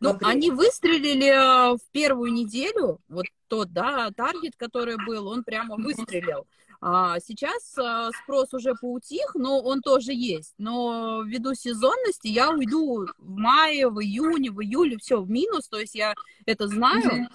[0.00, 5.76] Ну, они выстрелили а, в первую неделю, вот тот, да, таргет, который был, он прямо
[5.76, 6.46] выстрелил.
[6.80, 10.54] А сейчас а, спрос уже поутих, но он тоже есть.
[10.58, 15.78] Но ввиду сезонности я уйду в мае, в июне, в июле, все в минус, то
[15.78, 16.14] есть я
[16.46, 17.28] это знаю.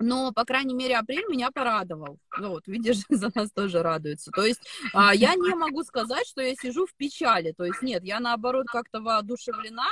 [0.00, 2.18] Но, по крайней мере, апрель меня порадовал.
[2.38, 4.30] Ну, вот, видишь, за нас тоже радуется.
[4.30, 4.62] То есть
[4.94, 7.52] а, я не могу сказать, что я сижу в печали.
[7.56, 9.88] То есть нет, я наоборот как-то воодушевлена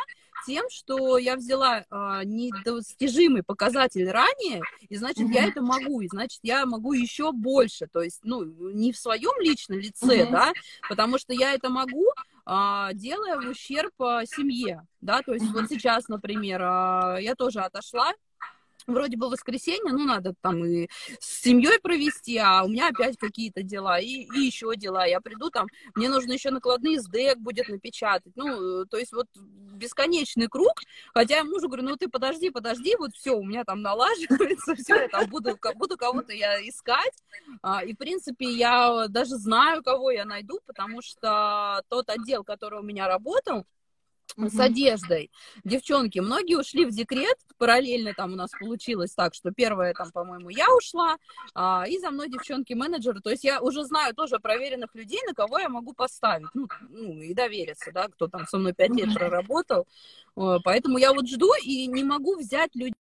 [0.46, 5.34] тем, что я взяла а, недостижимый показатель ранее, и значит, mm-hmm.
[5.34, 7.86] я это могу, и значит, я могу еще больше.
[7.92, 10.30] То есть, ну, не в своем личном лице, mm-hmm.
[10.30, 10.52] да,
[10.88, 12.06] потому что я это могу,
[12.46, 16.60] а, делая в ущерб семье, да, то есть вот сейчас, например,
[17.20, 18.12] я тоже отошла
[18.88, 20.88] вроде бы воскресенье, ну, надо там и
[21.20, 25.06] с семьей провести, а у меня опять какие-то дела, и, и еще дела.
[25.06, 28.32] Я приду там, мне нужно еще накладные СДЭК будет напечатать.
[28.34, 29.26] Ну, то есть вот
[29.78, 30.72] бесконечный круг,
[31.14, 34.94] хотя я мужу говорю, ну, ты подожди, подожди, вот все, у меня там налаживается, все,
[35.02, 37.12] я там буду, буду кого-то я искать.
[37.62, 42.80] А, и, в принципе, я даже знаю, кого я найду, потому что тот отдел, который
[42.80, 43.64] у меня работал,
[44.36, 44.48] угу.
[44.48, 45.30] с одеждой.
[45.64, 50.50] Девчонки, многие ушли в декрет, параллельно там у нас получилось так, что первая там, по-моему,
[50.50, 51.16] я ушла,
[51.54, 55.58] а, и за мной девчонки-менеджеры, то есть я уже знаю тоже проверенных людей, на кого
[55.58, 59.86] я могу поставить, ну, ну и довериться, да, кто там со мной пять лет проработал,
[60.34, 62.94] поэтому я вот жду и не могу взять людей,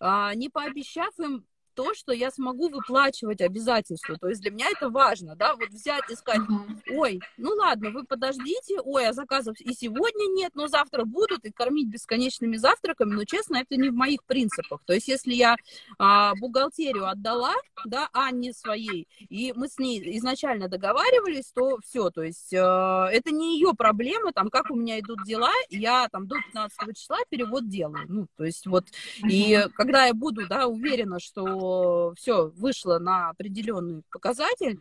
[0.00, 1.44] а, не пообещав им
[1.78, 4.18] то, что я смогу выплачивать обязательства.
[4.18, 6.42] То есть для меня это важно, да, вот взять и сказать,
[6.90, 11.52] ой, ну ладно, вы подождите, ой, а заказов и сегодня нет, но завтра будут, и
[11.52, 14.80] кормить бесконечными завтраками, но, честно, это не в моих принципах.
[14.86, 15.54] То есть если я
[16.00, 22.24] а, бухгалтерию отдала, да, Анне своей, и мы с ней изначально договаривались, то все, то
[22.24, 26.34] есть а, это не ее проблема, там, как у меня идут дела, я там до
[26.52, 28.86] 15 числа перевод делаю, ну, то есть вот,
[29.30, 31.67] и когда я буду, да, уверена, что
[32.16, 34.80] все вышло на определенный показатель,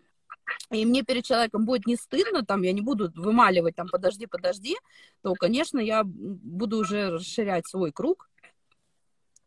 [0.72, 4.78] и мне перед человеком будет не стыдно, там, я не буду вымаливать, там, подожди, подожди,
[5.22, 8.30] то, конечно, я буду уже расширять свой круг,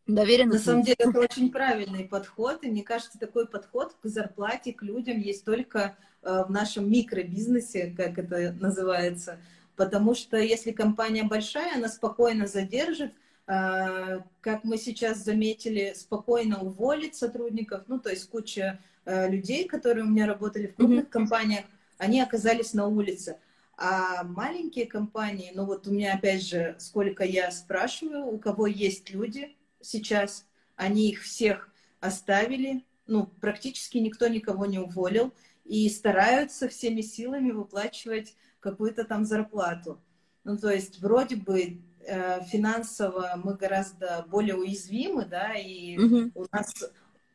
[0.06, 0.58] доверенности.
[0.58, 4.82] На самом деле, это очень правильный подход, и мне кажется, такой подход к зарплате, к
[4.82, 9.38] людям есть только э, в нашем микробизнесе, как это называется,
[9.76, 13.12] потому что если компания большая, она спокойно задержит,
[13.50, 17.82] как мы сейчас заметили, спокойно уволить сотрудников.
[17.88, 21.10] Ну, то есть куча э, людей, которые у меня работали в крупных mm-hmm.
[21.10, 21.64] компаниях,
[21.98, 23.38] они оказались на улице.
[23.76, 29.10] А маленькие компании, ну вот у меня опять же, сколько я спрашиваю, у кого есть
[29.10, 35.32] люди сейчас, они их всех оставили, ну, практически никто никого не уволил,
[35.64, 40.00] и стараются всеми силами выплачивать какую-то там зарплату.
[40.44, 46.30] Ну, то есть вроде бы Э, финансово мы гораздо более уязвимы, да, и угу.
[46.34, 46.74] у нас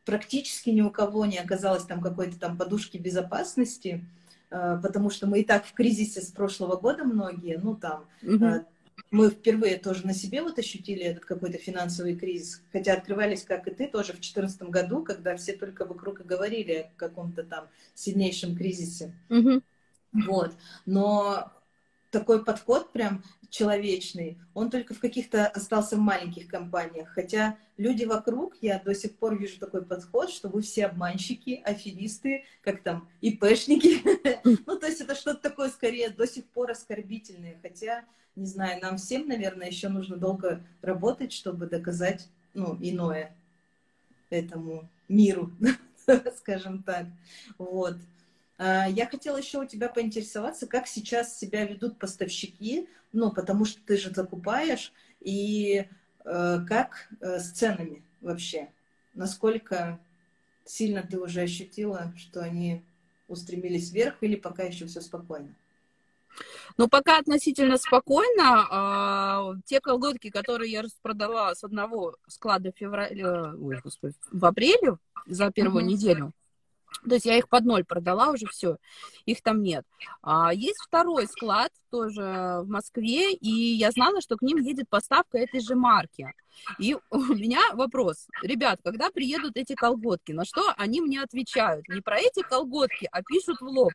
[0.05, 4.05] практически ни у кого не оказалось там какой-то там подушки безопасности,
[4.51, 8.65] э, потому что мы и так в кризисе с прошлого года многие, ну там, угу.
[9.11, 13.71] мы впервые тоже на себе вот ощутили этот какой-то финансовый кризис, хотя открывались, как и
[13.71, 18.55] ты, тоже в 2014 году, когда все только вокруг и говорили о каком-то там сильнейшем
[18.55, 19.13] кризисе.
[19.29, 19.61] Угу.
[20.27, 20.53] Вот.
[20.85, 21.51] Но
[22.19, 27.09] такой подход прям человечный, он только в каких-то остался в маленьких компаниях.
[27.09, 32.45] Хотя люди вокруг, я до сих пор вижу такой подход, что вы все обманщики, аферисты,
[32.61, 34.01] как там, ИПшники.
[34.65, 37.57] Ну, то есть это что-то такое скорее до сих пор оскорбительное.
[37.61, 38.05] Хотя,
[38.37, 43.35] не знаю, нам всем, наверное, еще нужно долго работать, чтобы доказать, ну, иное
[44.29, 45.51] этому миру,
[46.37, 47.07] скажем так.
[47.57, 47.97] Вот.
[48.57, 53.81] А, я хотела еще у тебя поинтересоваться, как сейчас себя ведут поставщики, ну, потому что
[53.85, 54.91] ты же закупаешь,
[55.21, 55.87] и
[56.25, 58.69] э, как э, с ценами вообще?
[59.13, 59.99] Насколько
[60.65, 62.83] сильно ты уже ощутила, что они
[63.27, 65.55] устремились вверх, или пока еще все спокойно?
[66.77, 68.67] Ну, пока относительно спокойно.
[68.69, 74.97] А, те колготки, которые я распродала с одного склада в феврале, ой, господи, в апреле
[75.25, 75.87] за первую mm-hmm.
[75.87, 76.33] неделю,
[77.03, 78.77] то есть я их под ноль продала уже все,
[79.25, 79.85] их там нет.
[80.21, 85.37] А есть второй склад тоже в Москве, и я знала, что к ним едет поставка
[85.37, 86.33] этой же марки.
[86.79, 91.87] И у меня вопрос, ребят, когда приедут эти колготки, на что они мне отвечают?
[91.89, 93.93] Не про эти колготки, а пишут в лоб.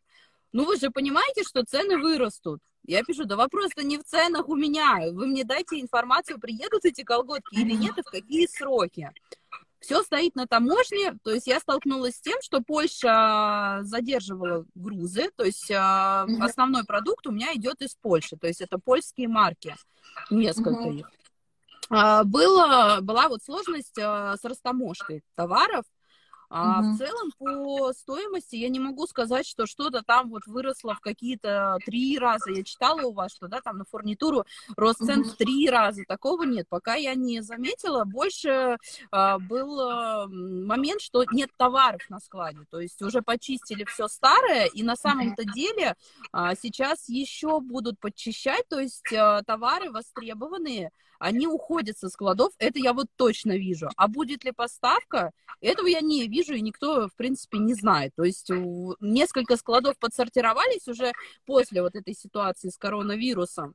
[0.52, 2.60] Ну вы же понимаете, что цены вырастут.
[2.86, 4.98] Я пишу, да вопрос-то не в ценах у меня.
[5.12, 9.10] Вы мне дайте информацию, приедут эти колготки или нет, и в какие сроки
[9.80, 15.44] все стоит на таможне, то есть я столкнулась с тем, что Польша задерживала грузы, то
[15.44, 16.42] есть mm-hmm.
[16.42, 19.74] основной продукт у меня идет из Польши, то есть это польские марки,
[20.30, 20.98] несколько mm-hmm.
[20.98, 21.10] их.
[21.88, 25.84] А, было, была вот сложность а, с растаможкой товаров,
[26.50, 26.90] А угу.
[26.90, 31.78] в целом по стоимости я не могу сказать, что что-то там вот выросло в какие-то
[31.86, 32.50] три раза.
[32.50, 34.44] Я читала у вас, что да, там на фурнитуру
[34.76, 35.30] рост цен угу.
[35.30, 36.02] в три раза.
[36.08, 36.66] Такого нет.
[36.68, 38.04] Пока я не заметила.
[38.04, 38.78] Больше
[39.12, 42.64] а, был а, момент, что нет товаров на складе.
[42.68, 45.94] То есть уже почистили все старое, и на самом-то деле
[46.32, 48.66] а, сейчас еще будут подчищать.
[48.68, 50.90] То есть а, товары востребованные
[51.20, 53.88] они уходят со складов, это я вот точно вижу.
[53.96, 58.12] А будет ли поставка, этого я не вижу, и никто, в принципе, не знает.
[58.16, 58.50] То есть
[59.00, 61.12] несколько складов подсортировались уже
[61.46, 63.74] после вот этой ситуации с коронавирусом.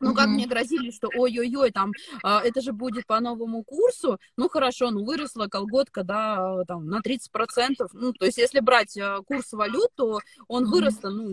[0.00, 4.48] Ну, как мне грозили, что ой-ой-ой, там, а, это же будет по новому курсу, ну,
[4.48, 9.52] хорошо, ну, выросла колготка, да, там, на 30%, ну, то есть, если брать а, курс
[9.52, 11.28] валют, то он вырос, ну,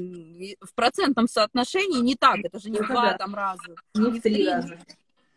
[0.61, 3.75] в процентном соотношении не так, это же не два там раза.
[3.95, 4.77] Не в три раза.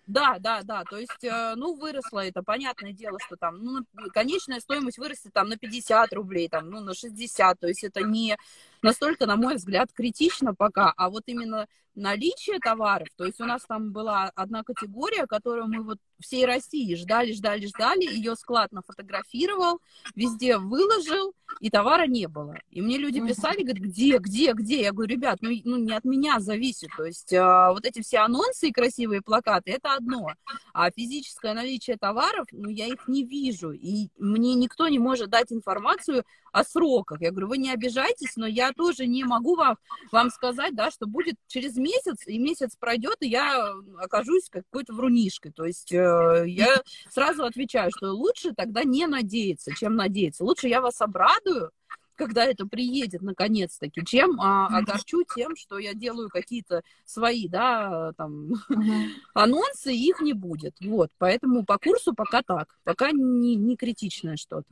[0.07, 4.61] Да, да, да, то есть, э, ну, выросло это, понятное дело, что там, ну, конечная
[4.61, 8.37] стоимость вырастет там на 50 рублей, там, ну, на 60, то есть это не
[8.85, 13.63] настолько, на мой взгляд, критично пока, а вот именно наличие товаров, то есть у нас
[13.69, 19.81] там была одна категория, которую мы вот всей России ждали, ждали, ждали, ее склад нафотографировал,
[20.15, 22.57] везде выложил, и товара не было.
[22.71, 24.83] И мне люди писали, говорят, где, где, где?
[24.83, 28.19] Я говорю, ребят, ну, ну не от меня зависит, то есть э, вот эти все
[28.19, 30.29] анонсы и красивые плакаты, это одно,
[30.73, 35.53] а физическое наличие товаров, ну, я их не вижу, и мне никто не может дать
[35.53, 36.25] информацию
[36.55, 37.21] о сроках.
[37.21, 39.77] Я говорю, вы не обижайтесь, но я тоже не могу вам,
[40.13, 45.51] вам сказать, да, что будет через месяц, и месяц пройдет, и я окажусь какой-то врунишкой.
[45.51, 46.81] То есть э, я
[47.11, 50.45] сразу отвечаю, что лучше тогда не надеяться, чем надеяться.
[50.45, 51.73] Лучше я вас обрадую,
[52.15, 58.53] когда это приедет наконец-таки, чем а, огорчу тем, что я делаю какие-то свои, да, там,
[58.53, 59.09] uh-huh.
[59.35, 60.77] анонсы, их не будет.
[60.81, 64.69] Вот, поэтому по курсу пока так, пока не, не критичное что-то.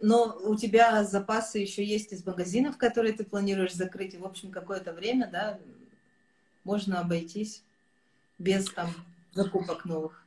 [0.00, 4.14] Но у тебя запасы еще есть из магазинов, которые ты планируешь закрыть.
[4.14, 5.58] И, в общем, какое-то время, да,
[6.64, 7.62] можно обойтись
[8.38, 8.90] без там
[9.32, 10.23] закупок новых.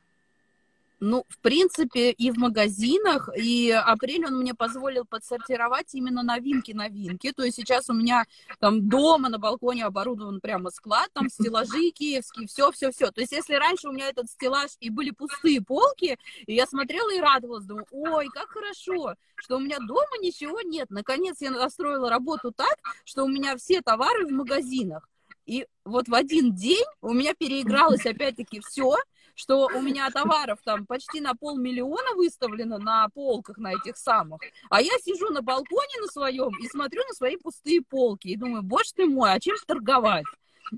[1.00, 7.32] Ну, в принципе, и в магазинах, и апрель он мне позволил подсортировать именно новинки-новинки.
[7.32, 8.24] То есть сейчас у меня
[8.58, 13.12] там дома на балконе оборудован прямо склад, там стеллажи киевские, все-все-все.
[13.12, 17.14] То есть если раньше у меня этот стеллаж и были пустые полки, и я смотрела
[17.14, 20.90] и радовалась, думаю, ой, как хорошо, что у меня дома ничего нет.
[20.90, 25.08] Наконец я настроила работу так, что у меня все товары в магазинах.
[25.46, 28.96] И вот в один день у меня переигралось опять-таки все,
[29.38, 34.82] что у меня товаров там почти на полмиллиона выставлено на полках на этих самых, а
[34.82, 38.92] я сижу на балконе на своем и смотрю на свои пустые полки и думаю, боже
[38.96, 40.24] ты мой, а чем торговать?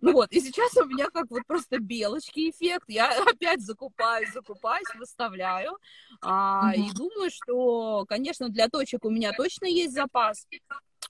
[0.02, 2.84] Ну вот, и сейчас у меня как вот просто белочки эффект.
[2.88, 5.78] Я опять закупаюсь, закупаюсь, выставляю.
[6.20, 6.80] А, mm-hmm.
[6.80, 10.46] И думаю, что, конечно, для точек у меня точно есть запас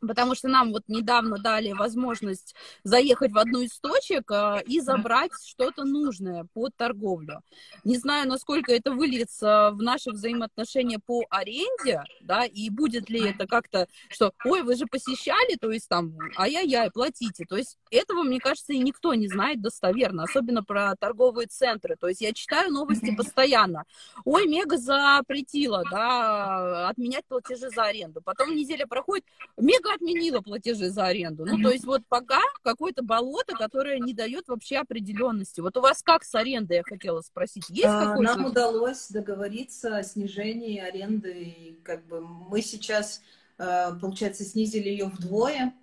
[0.01, 5.33] потому что нам вот недавно дали возможность заехать в одну из точек э, и забрать
[5.45, 7.43] что-то нужное под торговлю.
[7.85, 13.47] Не знаю, насколько это выльется в наши взаимоотношения по аренде, да, и будет ли это
[13.47, 17.45] как-то, что, ой, вы же посещали, то есть там, ай-яй-яй, платите.
[17.49, 21.97] То есть этого, мне кажется, и никто не знает достоверно, особенно про торговые центры.
[22.01, 23.85] То есть я читаю новости постоянно.
[24.25, 28.21] Ой, Мега запретила, да, отменять платежи за аренду.
[28.23, 29.25] Потом неделя проходит,
[29.57, 31.45] Мега отменила платежи за аренду.
[31.45, 35.61] Ну, то есть вот пока какое-то болото, которое не дает вообще определенности.
[35.61, 38.37] Вот у вас как с арендой, я хотела спросить, есть а, какой-то...
[38.37, 43.23] Нам удалось договориться о снижении аренды, и как бы мы сейчас,
[43.59, 45.75] э, получается, снизили ее вдвое,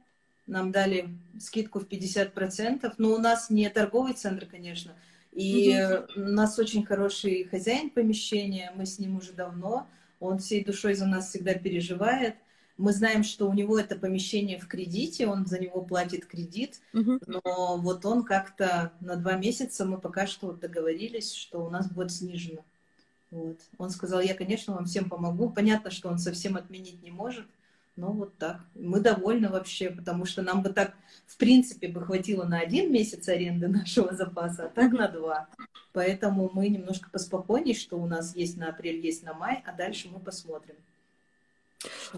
[0.48, 4.94] нам дали скидку в 50%, но у нас не торговый центр, конечно,
[5.32, 6.22] и угу.
[6.22, 9.88] у нас очень хороший хозяин помещения, мы с ним уже давно,
[10.20, 12.36] он всей душой за нас всегда переживает,
[12.78, 17.20] мы знаем, что у него это помещение в кредите, он за него платит кредит, угу.
[17.26, 22.12] но вот он как-то на два месяца мы пока что договорились, что у нас будет
[22.12, 22.64] снижено.
[23.32, 23.60] Вот.
[23.78, 25.50] Он сказал, я, конечно, вам всем помогу.
[25.50, 27.46] Понятно, что он совсем отменить не может,
[27.96, 28.62] но вот так.
[28.76, 30.94] Мы довольны вообще, потому что нам бы так,
[31.26, 35.50] в принципе, бы хватило на один месяц аренды нашего запаса, а так на два.
[35.94, 40.10] Поэтому мы немножко поспокойнее, что у нас есть на апрель, есть на май, а дальше
[40.10, 40.76] мы посмотрим.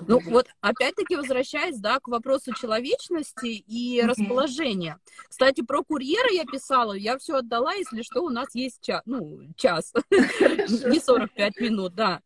[0.07, 4.99] Ну вот опять-таки возвращаясь, да, к вопросу человечности и расположения.
[5.27, 9.41] Кстати, про курьера я писала, я все отдала, если что, у нас есть час, ну,
[9.55, 12.21] час, не 45 минут, да.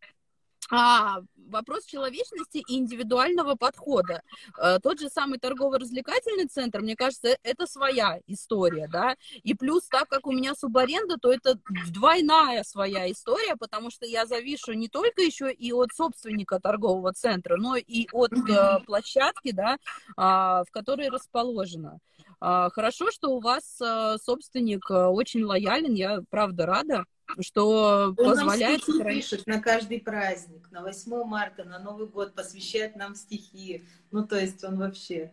[0.72, 1.22] А,
[1.54, 4.22] вопрос человечности и индивидуального подхода.
[4.58, 10.10] Э, тот же самый торгово-развлекательный центр, мне кажется, это своя история, да, и плюс, так
[10.10, 11.60] как у меня субаренда, то это
[11.90, 17.58] двойная своя история, потому что я завишу не только еще и от собственника торгового центра,
[17.58, 19.78] но и от э, площадки, да,
[20.18, 22.00] а, в которой расположена.
[22.40, 27.06] А, хорошо, что у вас э, собственник очень лоялен, я правда рада
[27.40, 28.88] что Он позволяет...
[28.88, 33.84] Нам пишет на каждый праздник, на 8 марта, на Новый год, посвящает нам стихи.
[34.12, 35.32] Ну, то есть он вообще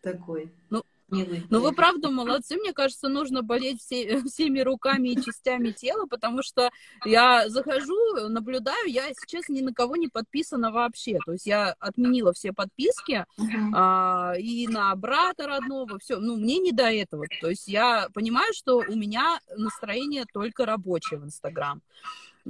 [0.00, 0.52] такой.
[0.70, 0.82] Ну,
[1.14, 1.46] Милый.
[1.50, 2.56] Ну, вы правда молодцы.
[2.56, 6.70] Мне кажется, нужно болеть все, всеми руками и частями тела, потому что
[7.04, 11.18] я захожу, наблюдаю, я сейчас ни на кого не подписана вообще.
[11.24, 13.70] То есть я отменила все подписки uh-huh.
[13.74, 16.18] а, и на брата родного, все.
[16.18, 17.26] Ну, мне не до этого.
[17.40, 21.80] То есть я понимаю, что у меня настроение только рабочее в Инстаграм.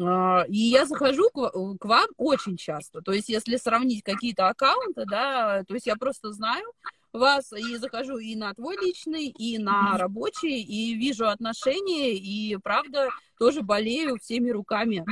[0.01, 3.01] А, и я захожу к вам очень часто.
[3.01, 6.67] То есть, если сравнить какие-то аккаунты, да, то есть я просто знаю,
[7.15, 13.09] вас и захожу и на твой личный, и на рабочий, и вижу отношения, и правда
[13.39, 15.05] тоже болею всеми руками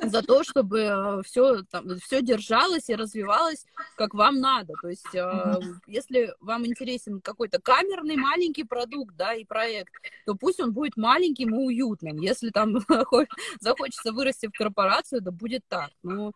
[0.00, 3.66] за то, чтобы все, там, все держалось и развивалось,
[3.96, 4.74] как вам надо.
[4.80, 9.92] То есть, э, если вам интересен какой-то камерный маленький продукт, да, и проект,
[10.24, 12.16] то пусть он будет маленьким и уютным.
[12.16, 12.78] Если там
[13.60, 15.90] захочется вырасти в корпорацию, да будет так.
[16.02, 16.32] Ну,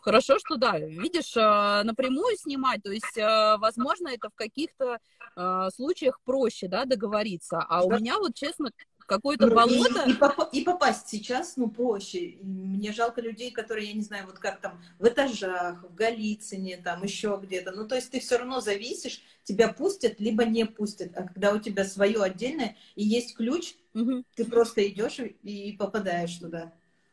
[0.00, 4.98] Хорошо, что да, видишь, а, напрямую снимать, то есть, а, возможно, это в каких-то
[5.36, 7.58] а, случаях проще, да, договориться.
[7.68, 8.70] А у меня вот, честно,
[9.10, 10.04] какое-то ну, болото.
[10.06, 12.38] И, и, и попасть сейчас, ну, проще.
[12.42, 17.02] Мне жалко людей, которые, я не знаю, вот как там в этажах, в Голицыне, там
[17.02, 17.72] еще где-то.
[17.72, 21.10] Ну, то есть ты все равно зависишь, тебя пустят, либо не пустят.
[21.16, 24.22] А когда у тебя свое отдельное и есть ключ, угу.
[24.36, 26.72] ты просто идешь и попадаешь туда.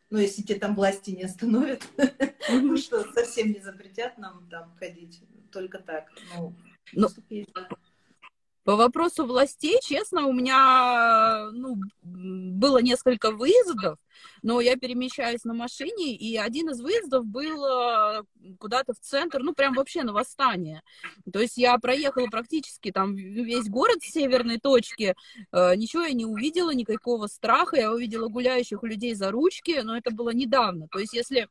[0.09, 1.83] Ну, если тебе там власти не остановят,
[2.49, 5.21] ну что, совсем не запретят нам там ходить.
[5.51, 6.11] Только так.
[6.35, 6.53] Ну,
[6.93, 7.07] ну
[8.67, 13.97] по вопросу властей, честно, у меня ну, было несколько выездов,
[14.43, 18.23] но я перемещаюсь на машине, и один из выездов был э,
[18.59, 20.81] куда-то в центр, ну, прям вообще на восстание.
[21.31, 25.15] То есть я проехала практически там весь город с северной точки,
[25.53, 30.11] э, ничего я не увидела, никакого страха, я увидела гуляющих людей за ручки, но это
[30.11, 30.89] было недавно.
[30.91, 31.47] То есть если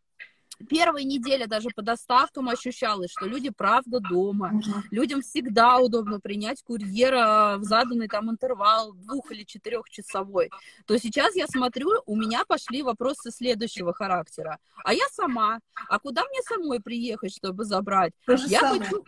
[0.68, 4.60] первой неделе даже по доставкам ощущалось, что люди правда дома.
[4.90, 10.50] Людям всегда удобно принять курьера в заданный там интервал двух- или четырехчасовой.
[10.86, 14.58] То сейчас я смотрю, у меня пошли вопросы следующего характера.
[14.84, 15.60] А я сама.
[15.88, 18.12] А куда мне самой приехать, чтобы забрать?
[18.26, 18.80] я самое.
[18.80, 19.04] хочу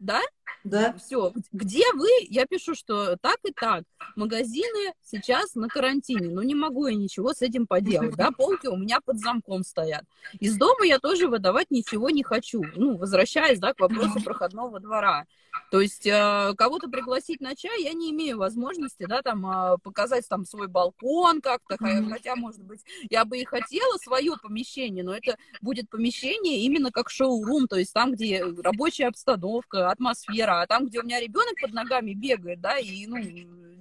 [0.00, 0.20] да?
[0.64, 0.94] Да.
[0.94, 1.32] Все.
[1.52, 2.08] Где вы?
[2.28, 3.84] Я пишу, что так и так.
[4.16, 6.28] Магазины сейчас на карантине.
[6.28, 8.14] Ну, не могу я ничего с этим поделать.
[8.16, 10.04] Да, полки у меня под замком стоят.
[10.38, 12.62] Из дома я тоже выдавать ничего не хочу.
[12.76, 15.26] Ну, возвращаясь, да, к вопросу проходного двора.
[15.70, 20.28] То есть э, кого-то пригласить на чай я не имею возможности, да, там э, показать
[20.28, 25.36] там свой балкон как-то, хотя, может быть, я бы и хотела свое помещение, но это
[25.60, 31.00] будет помещение именно как шоу-рум, то есть там, где рабочая обстановка, атмосфера, а там, где
[31.00, 33.18] у меня ребенок под ногами бегает, да, и, ну,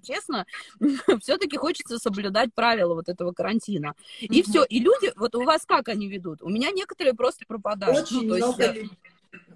[0.02, 0.46] честно,
[1.22, 3.94] все-таки хочется соблюдать правила вот этого карантина.
[4.22, 6.42] И все, и люди, вот у вас как они ведут?
[6.42, 8.04] У меня некоторые просто пропадают.
[8.04, 8.98] Очень ну, много есть, людей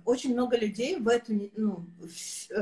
[0.05, 1.85] очень много людей в эту, ну,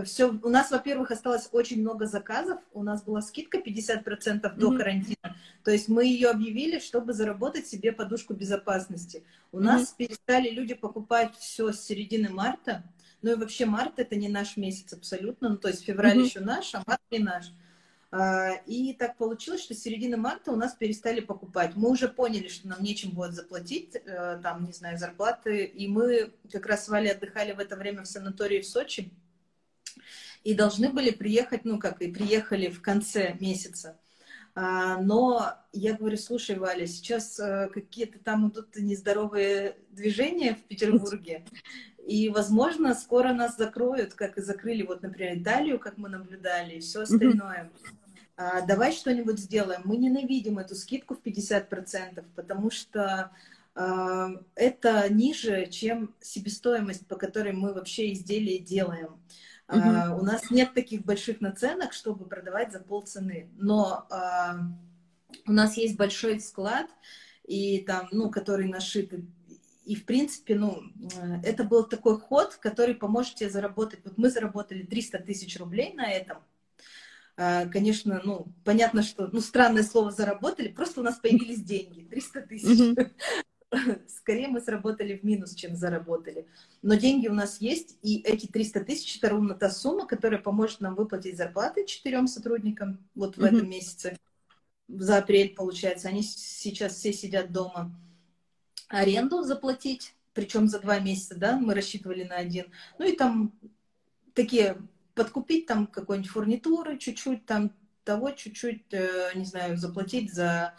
[0.05, 4.03] все, у нас, во-первых, осталось очень много заказов, у нас была скидка 50%
[4.55, 4.77] до mm-hmm.
[4.77, 9.23] карантина, то есть мы ее объявили, чтобы заработать себе подушку безопасности.
[9.51, 9.61] У mm-hmm.
[9.61, 12.83] нас перестали люди покупать все с середины марта,
[13.21, 16.25] ну и вообще март это не наш месяц абсолютно, ну то есть февраль mm-hmm.
[16.25, 17.51] еще наш, а март не наш.
[18.13, 21.75] А, и так получилось, что с середины марта у нас перестали покупать.
[21.75, 25.63] Мы уже поняли, что нам нечем будет заплатить, э, там, не знаю, зарплаты.
[25.63, 29.11] И мы как раз с Валей отдыхали в это время в санатории в Сочи.
[30.43, 33.97] И должны были приехать, ну как, и приехали в конце месяца.
[34.53, 41.45] А, но я говорю, слушай, Валя, сейчас э, какие-то там идут нездоровые движения в Петербурге.
[42.07, 46.79] И, возможно, скоро нас закроют, как и закрыли, вот, например, Италию, как мы наблюдали, и
[46.79, 47.71] все остальное.
[48.35, 49.81] А, давай что-нибудь сделаем.
[49.85, 53.31] Мы ненавидим эту скидку в 50%, потому что
[53.75, 59.19] а, это ниже, чем себестоимость, по которой мы вообще изделия делаем.
[59.67, 60.19] Uh-huh.
[60.19, 64.57] у нас нет таких больших наценок, чтобы продавать за полцены, но а,
[65.47, 66.87] у нас есть большой склад,
[67.45, 69.13] и там, ну, который нашит
[69.91, 70.83] и, в принципе, ну,
[71.43, 73.99] это был такой ход, который поможет тебе заработать.
[74.05, 76.37] Вот мы заработали 300 тысяч рублей на этом.
[77.35, 82.41] А, конечно, ну, понятно, что, ну, странное слово заработали, просто у нас появились деньги, 300
[82.43, 82.97] тысяч.
[84.07, 86.47] скорее мы сработали в минус, чем заработали.
[86.81, 90.79] Но деньги у нас есть, и эти 300 тысяч, это ровно та сумма, которая поможет
[90.79, 93.47] нам выплатить зарплаты четырем сотрудникам вот в mm-hmm.
[93.47, 94.17] этом месяце.
[94.87, 96.07] За апрель, получается.
[96.07, 97.93] Они сейчас все сидят дома.
[98.91, 102.71] Аренду заплатить, причем за два месяца, да, мы рассчитывали на один.
[102.97, 103.53] Ну и там
[104.33, 104.77] такие
[105.13, 107.71] подкупить там какой-нибудь фурнитуры, чуть-чуть там
[108.03, 110.73] того, чуть-чуть, э, не знаю, заплатить за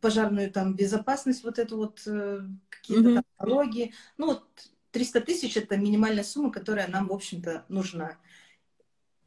[0.00, 3.14] пожарную там безопасность, вот эту вот э, какие-то mm-hmm.
[3.14, 3.92] там налоги.
[4.16, 4.44] Ну, вот
[4.92, 8.18] 300 тысяч это минимальная сумма, которая нам, в общем-то, нужна.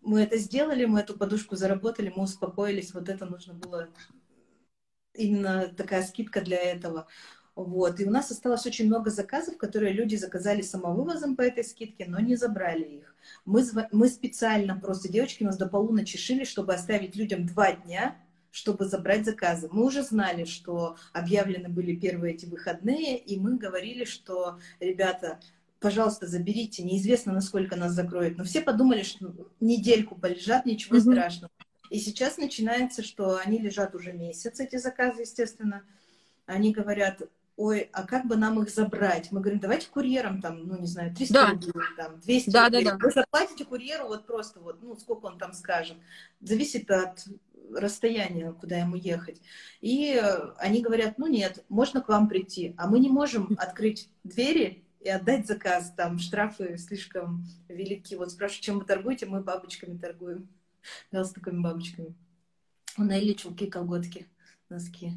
[0.01, 3.89] Мы это сделали, мы эту подушку заработали, мы успокоились, вот это нужно было
[5.13, 7.07] именно такая скидка для этого.
[7.55, 7.99] Вот.
[7.99, 12.19] И у нас осталось очень много заказов, которые люди заказали самовывозом по этой скидке, но
[12.19, 13.15] не забрали их.
[13.45, 18.17] Мы, мы специально просто, девочки нас до полуночи шили, чтобы оставить людям два дня,
[18.49, 19.69] чтобы забрать заказы.
[19.71, 25.39] Мы уже знали, что объявлены были первые эти выходные, и мы говорили, что, ребята,
[25.79, 28.37] пожалуйста, заберите, неизвестно, насколько нас закроют.
[28.37, 31.11] Но все подумали, что недельку полежат, ничего mm-hmm.
[31.11, 31.51] страшного.
[31.89, 35.83] И сейчас начинается, что они лежат уже месяц, эти заказы, естественно.
[36.45, 37.21] Они говорят,
[37.55, 39.31] ой, а как бы нам их забрать?
[39.31, 41.49] Мы говорим, давайте курьером там, ну, не знаю, 300 да.
[41.51, 42.83] рублей, там, 200 да, рублей.
[42.83, 42.97] Да, да.
[42.97, 45.97] Вы заплатите курьеру вот просто вот, ну, сколько он там скажет.
[46.41, 47.25] Зависит от
[47.75, 49.41] расстояние, куда ему ехать.
[49.81, 50.21] И
[50.57, 55.09] они говорят, ну нет, можно к вам прийти, а мы не можем открыть двери и
[55.09, 58.15] отдать заказ, там штрафы слишком велики.
[58.15, 60.47] Вот спрашиваю, чем вы торгуете, мы бабочками торгуем,
[61.11, 62.15] галстуками бабочками.
[62.97, 64.27] У Нелли чулки, колготки,
[64.69, 65.13] носки.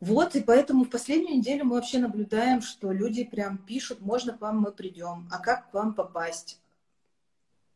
[0.00, 4.40] Вот, и поэтому в последнюю неделю мы вообще наблюдаем, что люди прям пишут, можно к
[4.40, 6.58] вам мы придем, а как к вам попасть?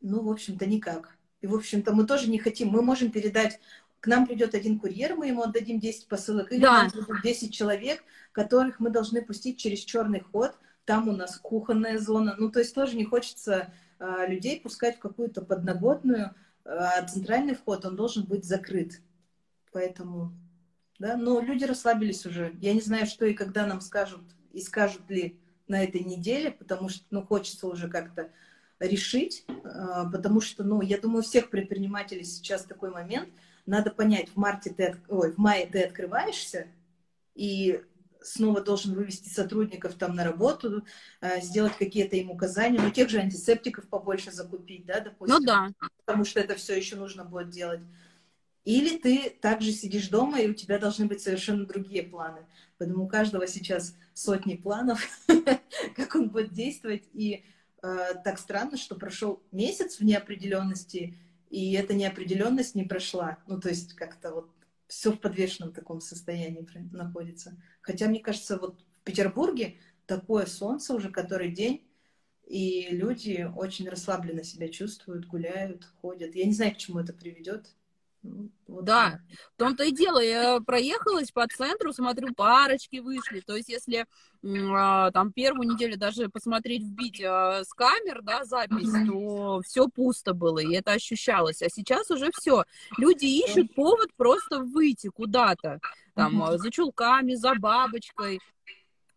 [0.00, 1.16] Ну, в общем-то, никак.
[1.42, 2.68] И, в общем-то, мы тоже не хотим.
[2.68, 3.60] Мы можем передать
[4.04, 6.90] к нам придет один курьер, мы ему отдадим 10 посылок, или да.
[6.94, 10.54] нам 10 человек, которых мы должны пустить через черный ход,
[10.84, 14.98] там у нас кухонная зона, ну, то есть тоже не хочется а, людей пускать в
[14.98, 16.34] какую-то подноготную,
[16.66, 19.00] а центральный вход, он должен быть закрыт,
[19.72, 20.34] поэтому,
[20.98, 24.22] да, но люди расслабились уже, я не знаю, что и когда нам скажут,
[24.52, 28.30] и скажут ли на этой неделе, потому что, ну, хочется уже как-то
[28.78, 33.28] решить, а, потому что, ну, я думаю, у всех предпринимателей сейчас такой момент.
[33.66, 36.66] Надо понять, в марте ты, ой, в мае ты открываешься
[37.34, 37.82] и
[38.20, 40.84] снова должен вывести сотрудников там на работу,
[41.20, 45.38] а, сделать какие-то им указания, ну, тех же антисептиков побольше закупить, да, допустим.
[45.38, 45.68] Ну да.
[46.04, 47.80] Потому что это все еще нужно будет делать.
[48.64, 52.46] Или ты также сидишь дома, и у тебя должны быть совершенно другие планы.
[52.78, 55.06] Поэтому у каждого сейчас сотни планов,
[55.96, 57.44] как он будет действовать, и
[57.84, 61.18] Э, так странно, что прошел месяц в неопределенности,
[61.50, 63.36] и эта неопределенность не прошла.
[63.46, 64.50] Ну, то есть как-то вот
[64.86, 67.60] все в подвешенном таком состоянии находится.
[67.82, 71.86] Хотя, мне кажется, вот в Петербурге такое солнце уже который день,
[72.46, 76.34] и люди очень расслабленно себя чувствуют, гуляют, ходят.
[76.34, 77.68] Я не знаю, к чему это приведет.
[78.24, 79.20] Ну, вот да,
[79.54, 80.18] в том-то и дело.
[80.18, 83.40] Я проехалась по центру, смотрю, парочки вышли.
[83.40, 84.06] То есть, если
[84.42, 90.32] а, там первую неделю даже посмотреть, вбить а, с камер, да, запись, то все пусто
[90.32, 91.60] было, и это ощущалось.
[91.60, 92.64] А сейчас уже все.
[92.96, 95.80] Люди ищут повод просто выйти куда-то.
[96.14, 98.40] Там, а, за чулками, за бабочкой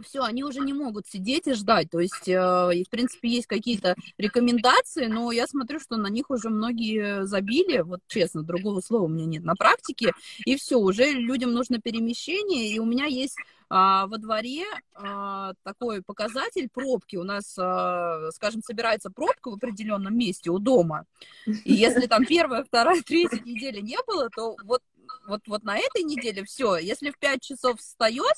[0.01, 1.89] все, они уже не могут сидеть и ждать.
[1.89, 6.49] То есть, э, в принципе, есть какие-то рекомендации, но я смотрю, что на них уже
[6.49, 7.79] многие забили.
[7.79, 10.13] Вот честно, другого слова у меня нет на практике.
[10.45, 12.69] И все, уже людям нужно перемещение.
[12.69, 13.37] И у меня есть
[13.69, 17.15] а, во дворе а, такой показатель пробки.
[17.15, 21.05] У нас, а, скажем, собирается пробка в определенном месте у дома.
[21.45, 24.81] И если там первая, вторая, третья неделя не было, то вот,
[25.27, 26.77] вот, вот на этой неделе все.
[26.77, 28.35] Если в 5 часов встает,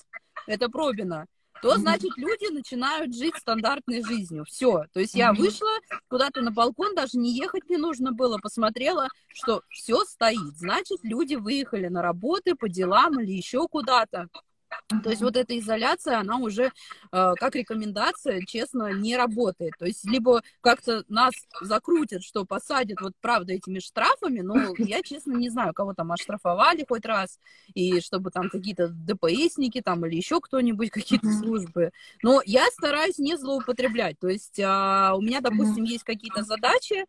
[0.48, 1.28] это пробина,
[1.62, 4.46] то, значит, люди начинают жить стандартной жизнью.
[4.46, 4.86] Все.
[4.94, 5.70] То есть я вышла
[6.08, 10.58] куда-то на балкон, даже не ехать не нужно было, посмотрела, что все стоит.
[10.58, 14.28] Значит, люди выехали на работы, по делам или еще куда-то.
[15.04, 16.72] То есть вот эта изоляция, она уже э,
[17.12, 19.74] как рекомендация, честно, не работает.
[19.78, 25.34] То есть либо как-то нас закрутят, что посадят вот правда этими штрафами, но я, честно,
[25.34, 27.40] не знаю, кого там оштрафовали хоть раз,
[27.74, 31.92] и чтобы там какие-то ДПСники там или еще кто-нибудь, какие-то службы.
[32.24, 34.20] Но я стараюсь не злоупотреблять.
[34.20, 37.06] То есть э, у меня, допустим, есть какие-то задачи,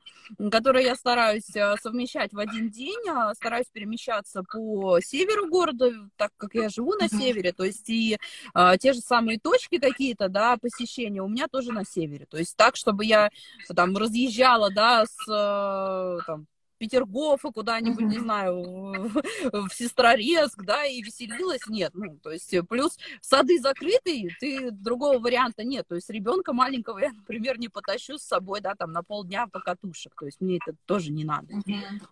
[0.50, 6.32] которые я стараюсь э, совмещать в один день, э, стараюсь перемещаться по северу города, так
[6.36, 8.16] как я живу на севере, то есть и
[8.54, 12.24] а, те же самые точки какие-то, да, посещения у меня тоже на севере.
[12.24, 13.28] То есть так, чтобы я
[13.76, 16.46] там разъезжала, да, с, э, там,
[16.78, 19.10] Петергофа куда-нибудь, не знаю,
[19.52, 25.62] в, Сестрорецк, да, и веселилась, нет, ну, то есть плюс сады закрытые, ты другого варианта
[25.62, 29.46] нет, то есть ребенка маленького я, например, не потащу с собой, да, там на полдня
[29.48, 31.48] по катушек, то есть мне это тоже не надо,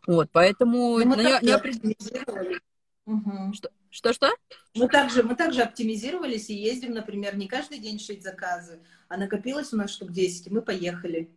[0.07, 1.62] вот, поэтому Ну, я, я-
[3.52, 4.30] что, что, что?
[4.74, 9.72] Мы также, мы также оптимизировались и ездим, например, не каждый день шить заказы, а накопилось
[9.72, 11.30] у нас штук 10, и мы поехали.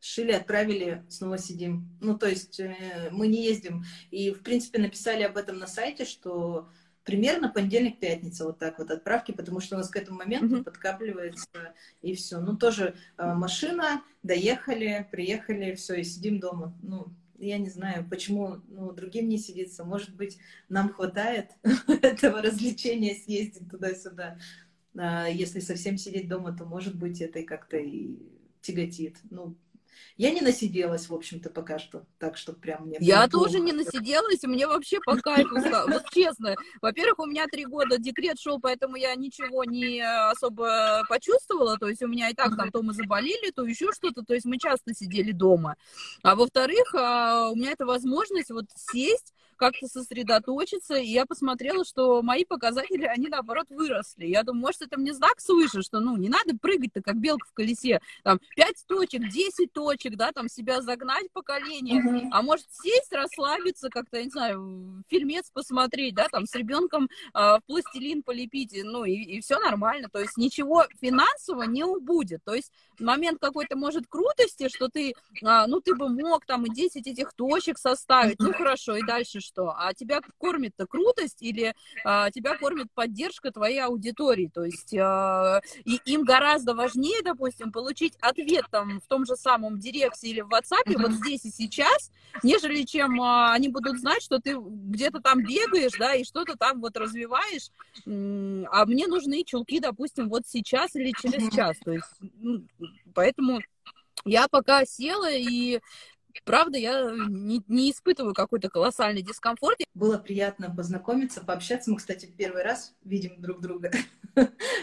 [0.00, 1.88] Шили, отправили, снова сидим.
[2.00, 3.84] Ну, то есть э, мы не ездим.
[4.10, 6.68] И, в принципе, написали об этом на сайте, что
[7.04, 10.64] примерно понедельник-пятница вот так вот отправки, потому что у нас к этому моменту Мгм.
[10.64, 12.40] подкапливается и все.
[12.40, 16.76] Ну, тоже э, машина, доехали, приехали, все, и сидим дома.
[16.82, 17.06] Ну,
[17.38, 19.84] я не знаю, почему ну, другим не сидится.
[19.84, 21.50] Может быть, нам хватает
[21.88, 24.38] этого развлечения съездить туда-сюда.
[24.96, 28.16] А если совсем сидеть дома, то, может быть, это и как-то и
[28.60, 29.18] тяготит.
[29.30, 29.56] Ну,
[30.16, 32.04] я не насиделась, в общем-то, пока что.
[32.18, 32.98] Так что прям мне...
[33.00, 33.64] Я тоже плохо.
[33.64, 35.54] не насиделась, мне вообще по кайфу.
[35.54, 41.76] Вот честно, во-первых, у меня три года декрет шел, поэтому я ничего не особо почувствовала.
[41.78, 44.22] То есть у меня и так там то мы заболели, то еще что-то.
[44.22, 45.76] То есть мы часто сидели дома.
[46.22, 52.22] А во-вторых, а, у меня это возможность вот сесть, как-то сосредоточиться, и я посмотрела, что
[52.22, 54.26] мои показатели, они наоборот выросли.
[54.26, 57.52] Я думаю, может, это мне знак свыше, что, ну, не надо прыгать-то, как белка в
[57.52, 62.30] колесе, там, 5 точек, 10 точек, да, там, себя загнать по колене, Мгм.
[62.32, 67.60] а может сесть, расслабиться, как-то, я не знаю, фильмец посмотреть, да, там с ребенком в
[67.66, 70.08] пластилин полепить, и, ну и, все нормально.
[70.12, 72.40] То есть ничего финансово не убудет.
[72.44, 76.70] То есть момент какой-то может крутости, что ты, а, ну ты бы мог там и
[76.70, 79.74] 10 этих точек составить, ну хорошо, и дальше что?
[79.76, 81.74] А тебя кормит-то крутость или
[82.04, 84.50] а, тебя кормит поддержка твоей аудитории?
[84.52, 89.78] То есть а, и им гораздо важнее, допустим, получить ответ там в том же самом
[89.78, 92.10] Директе или в WhatsApp вот здесь и сейчас,
[92.42, 96.80] нежели чем а, они будут знать, что ты где-то там бегаешь, да, и что-то там
[96.80, 97.70] вот развиваешь,
[98.06, 102.06] а мне нужны чулки, допустим, вот сейчас или через час, то есть,
[103.14, 103.60] поэтому
[104.24, 105.80] я пока села и
[106.44, 109.78] Правда, я не, не испытываю какой-то колоссальный дискомфорт.
[109.94, 111.90] Было приятно познакомиться, пообщаться.
[111.90, 113.90] Мы, кстати, первый раз видим друг друга.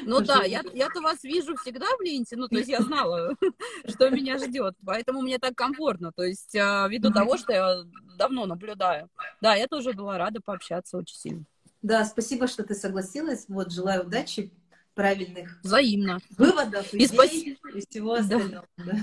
[0.06, 3.36] Ну да, я, я-то вас вижу всегда в ленте, ну то есть я знала,
[3.88, 7.84] что меня ждет, поэтому мне так комфортно, то есть а, ввиду того, что я
[8.18, 9.10] давно наблюдаю.
[9.42, 11.44] Да, я тоже была рада пообщаться очень сильно.
[11.82, 13.46] Да, спасибо, что ты согласилась.
[13.50, 14.54] Вот, желаю удачи,
[14.94, 16.20] правильных Взаимно.
[16.38, 18.22] выводов, И идей спаси- и всего Да.
[18.22, 18.66] остального.
[18.78, 18.94] да.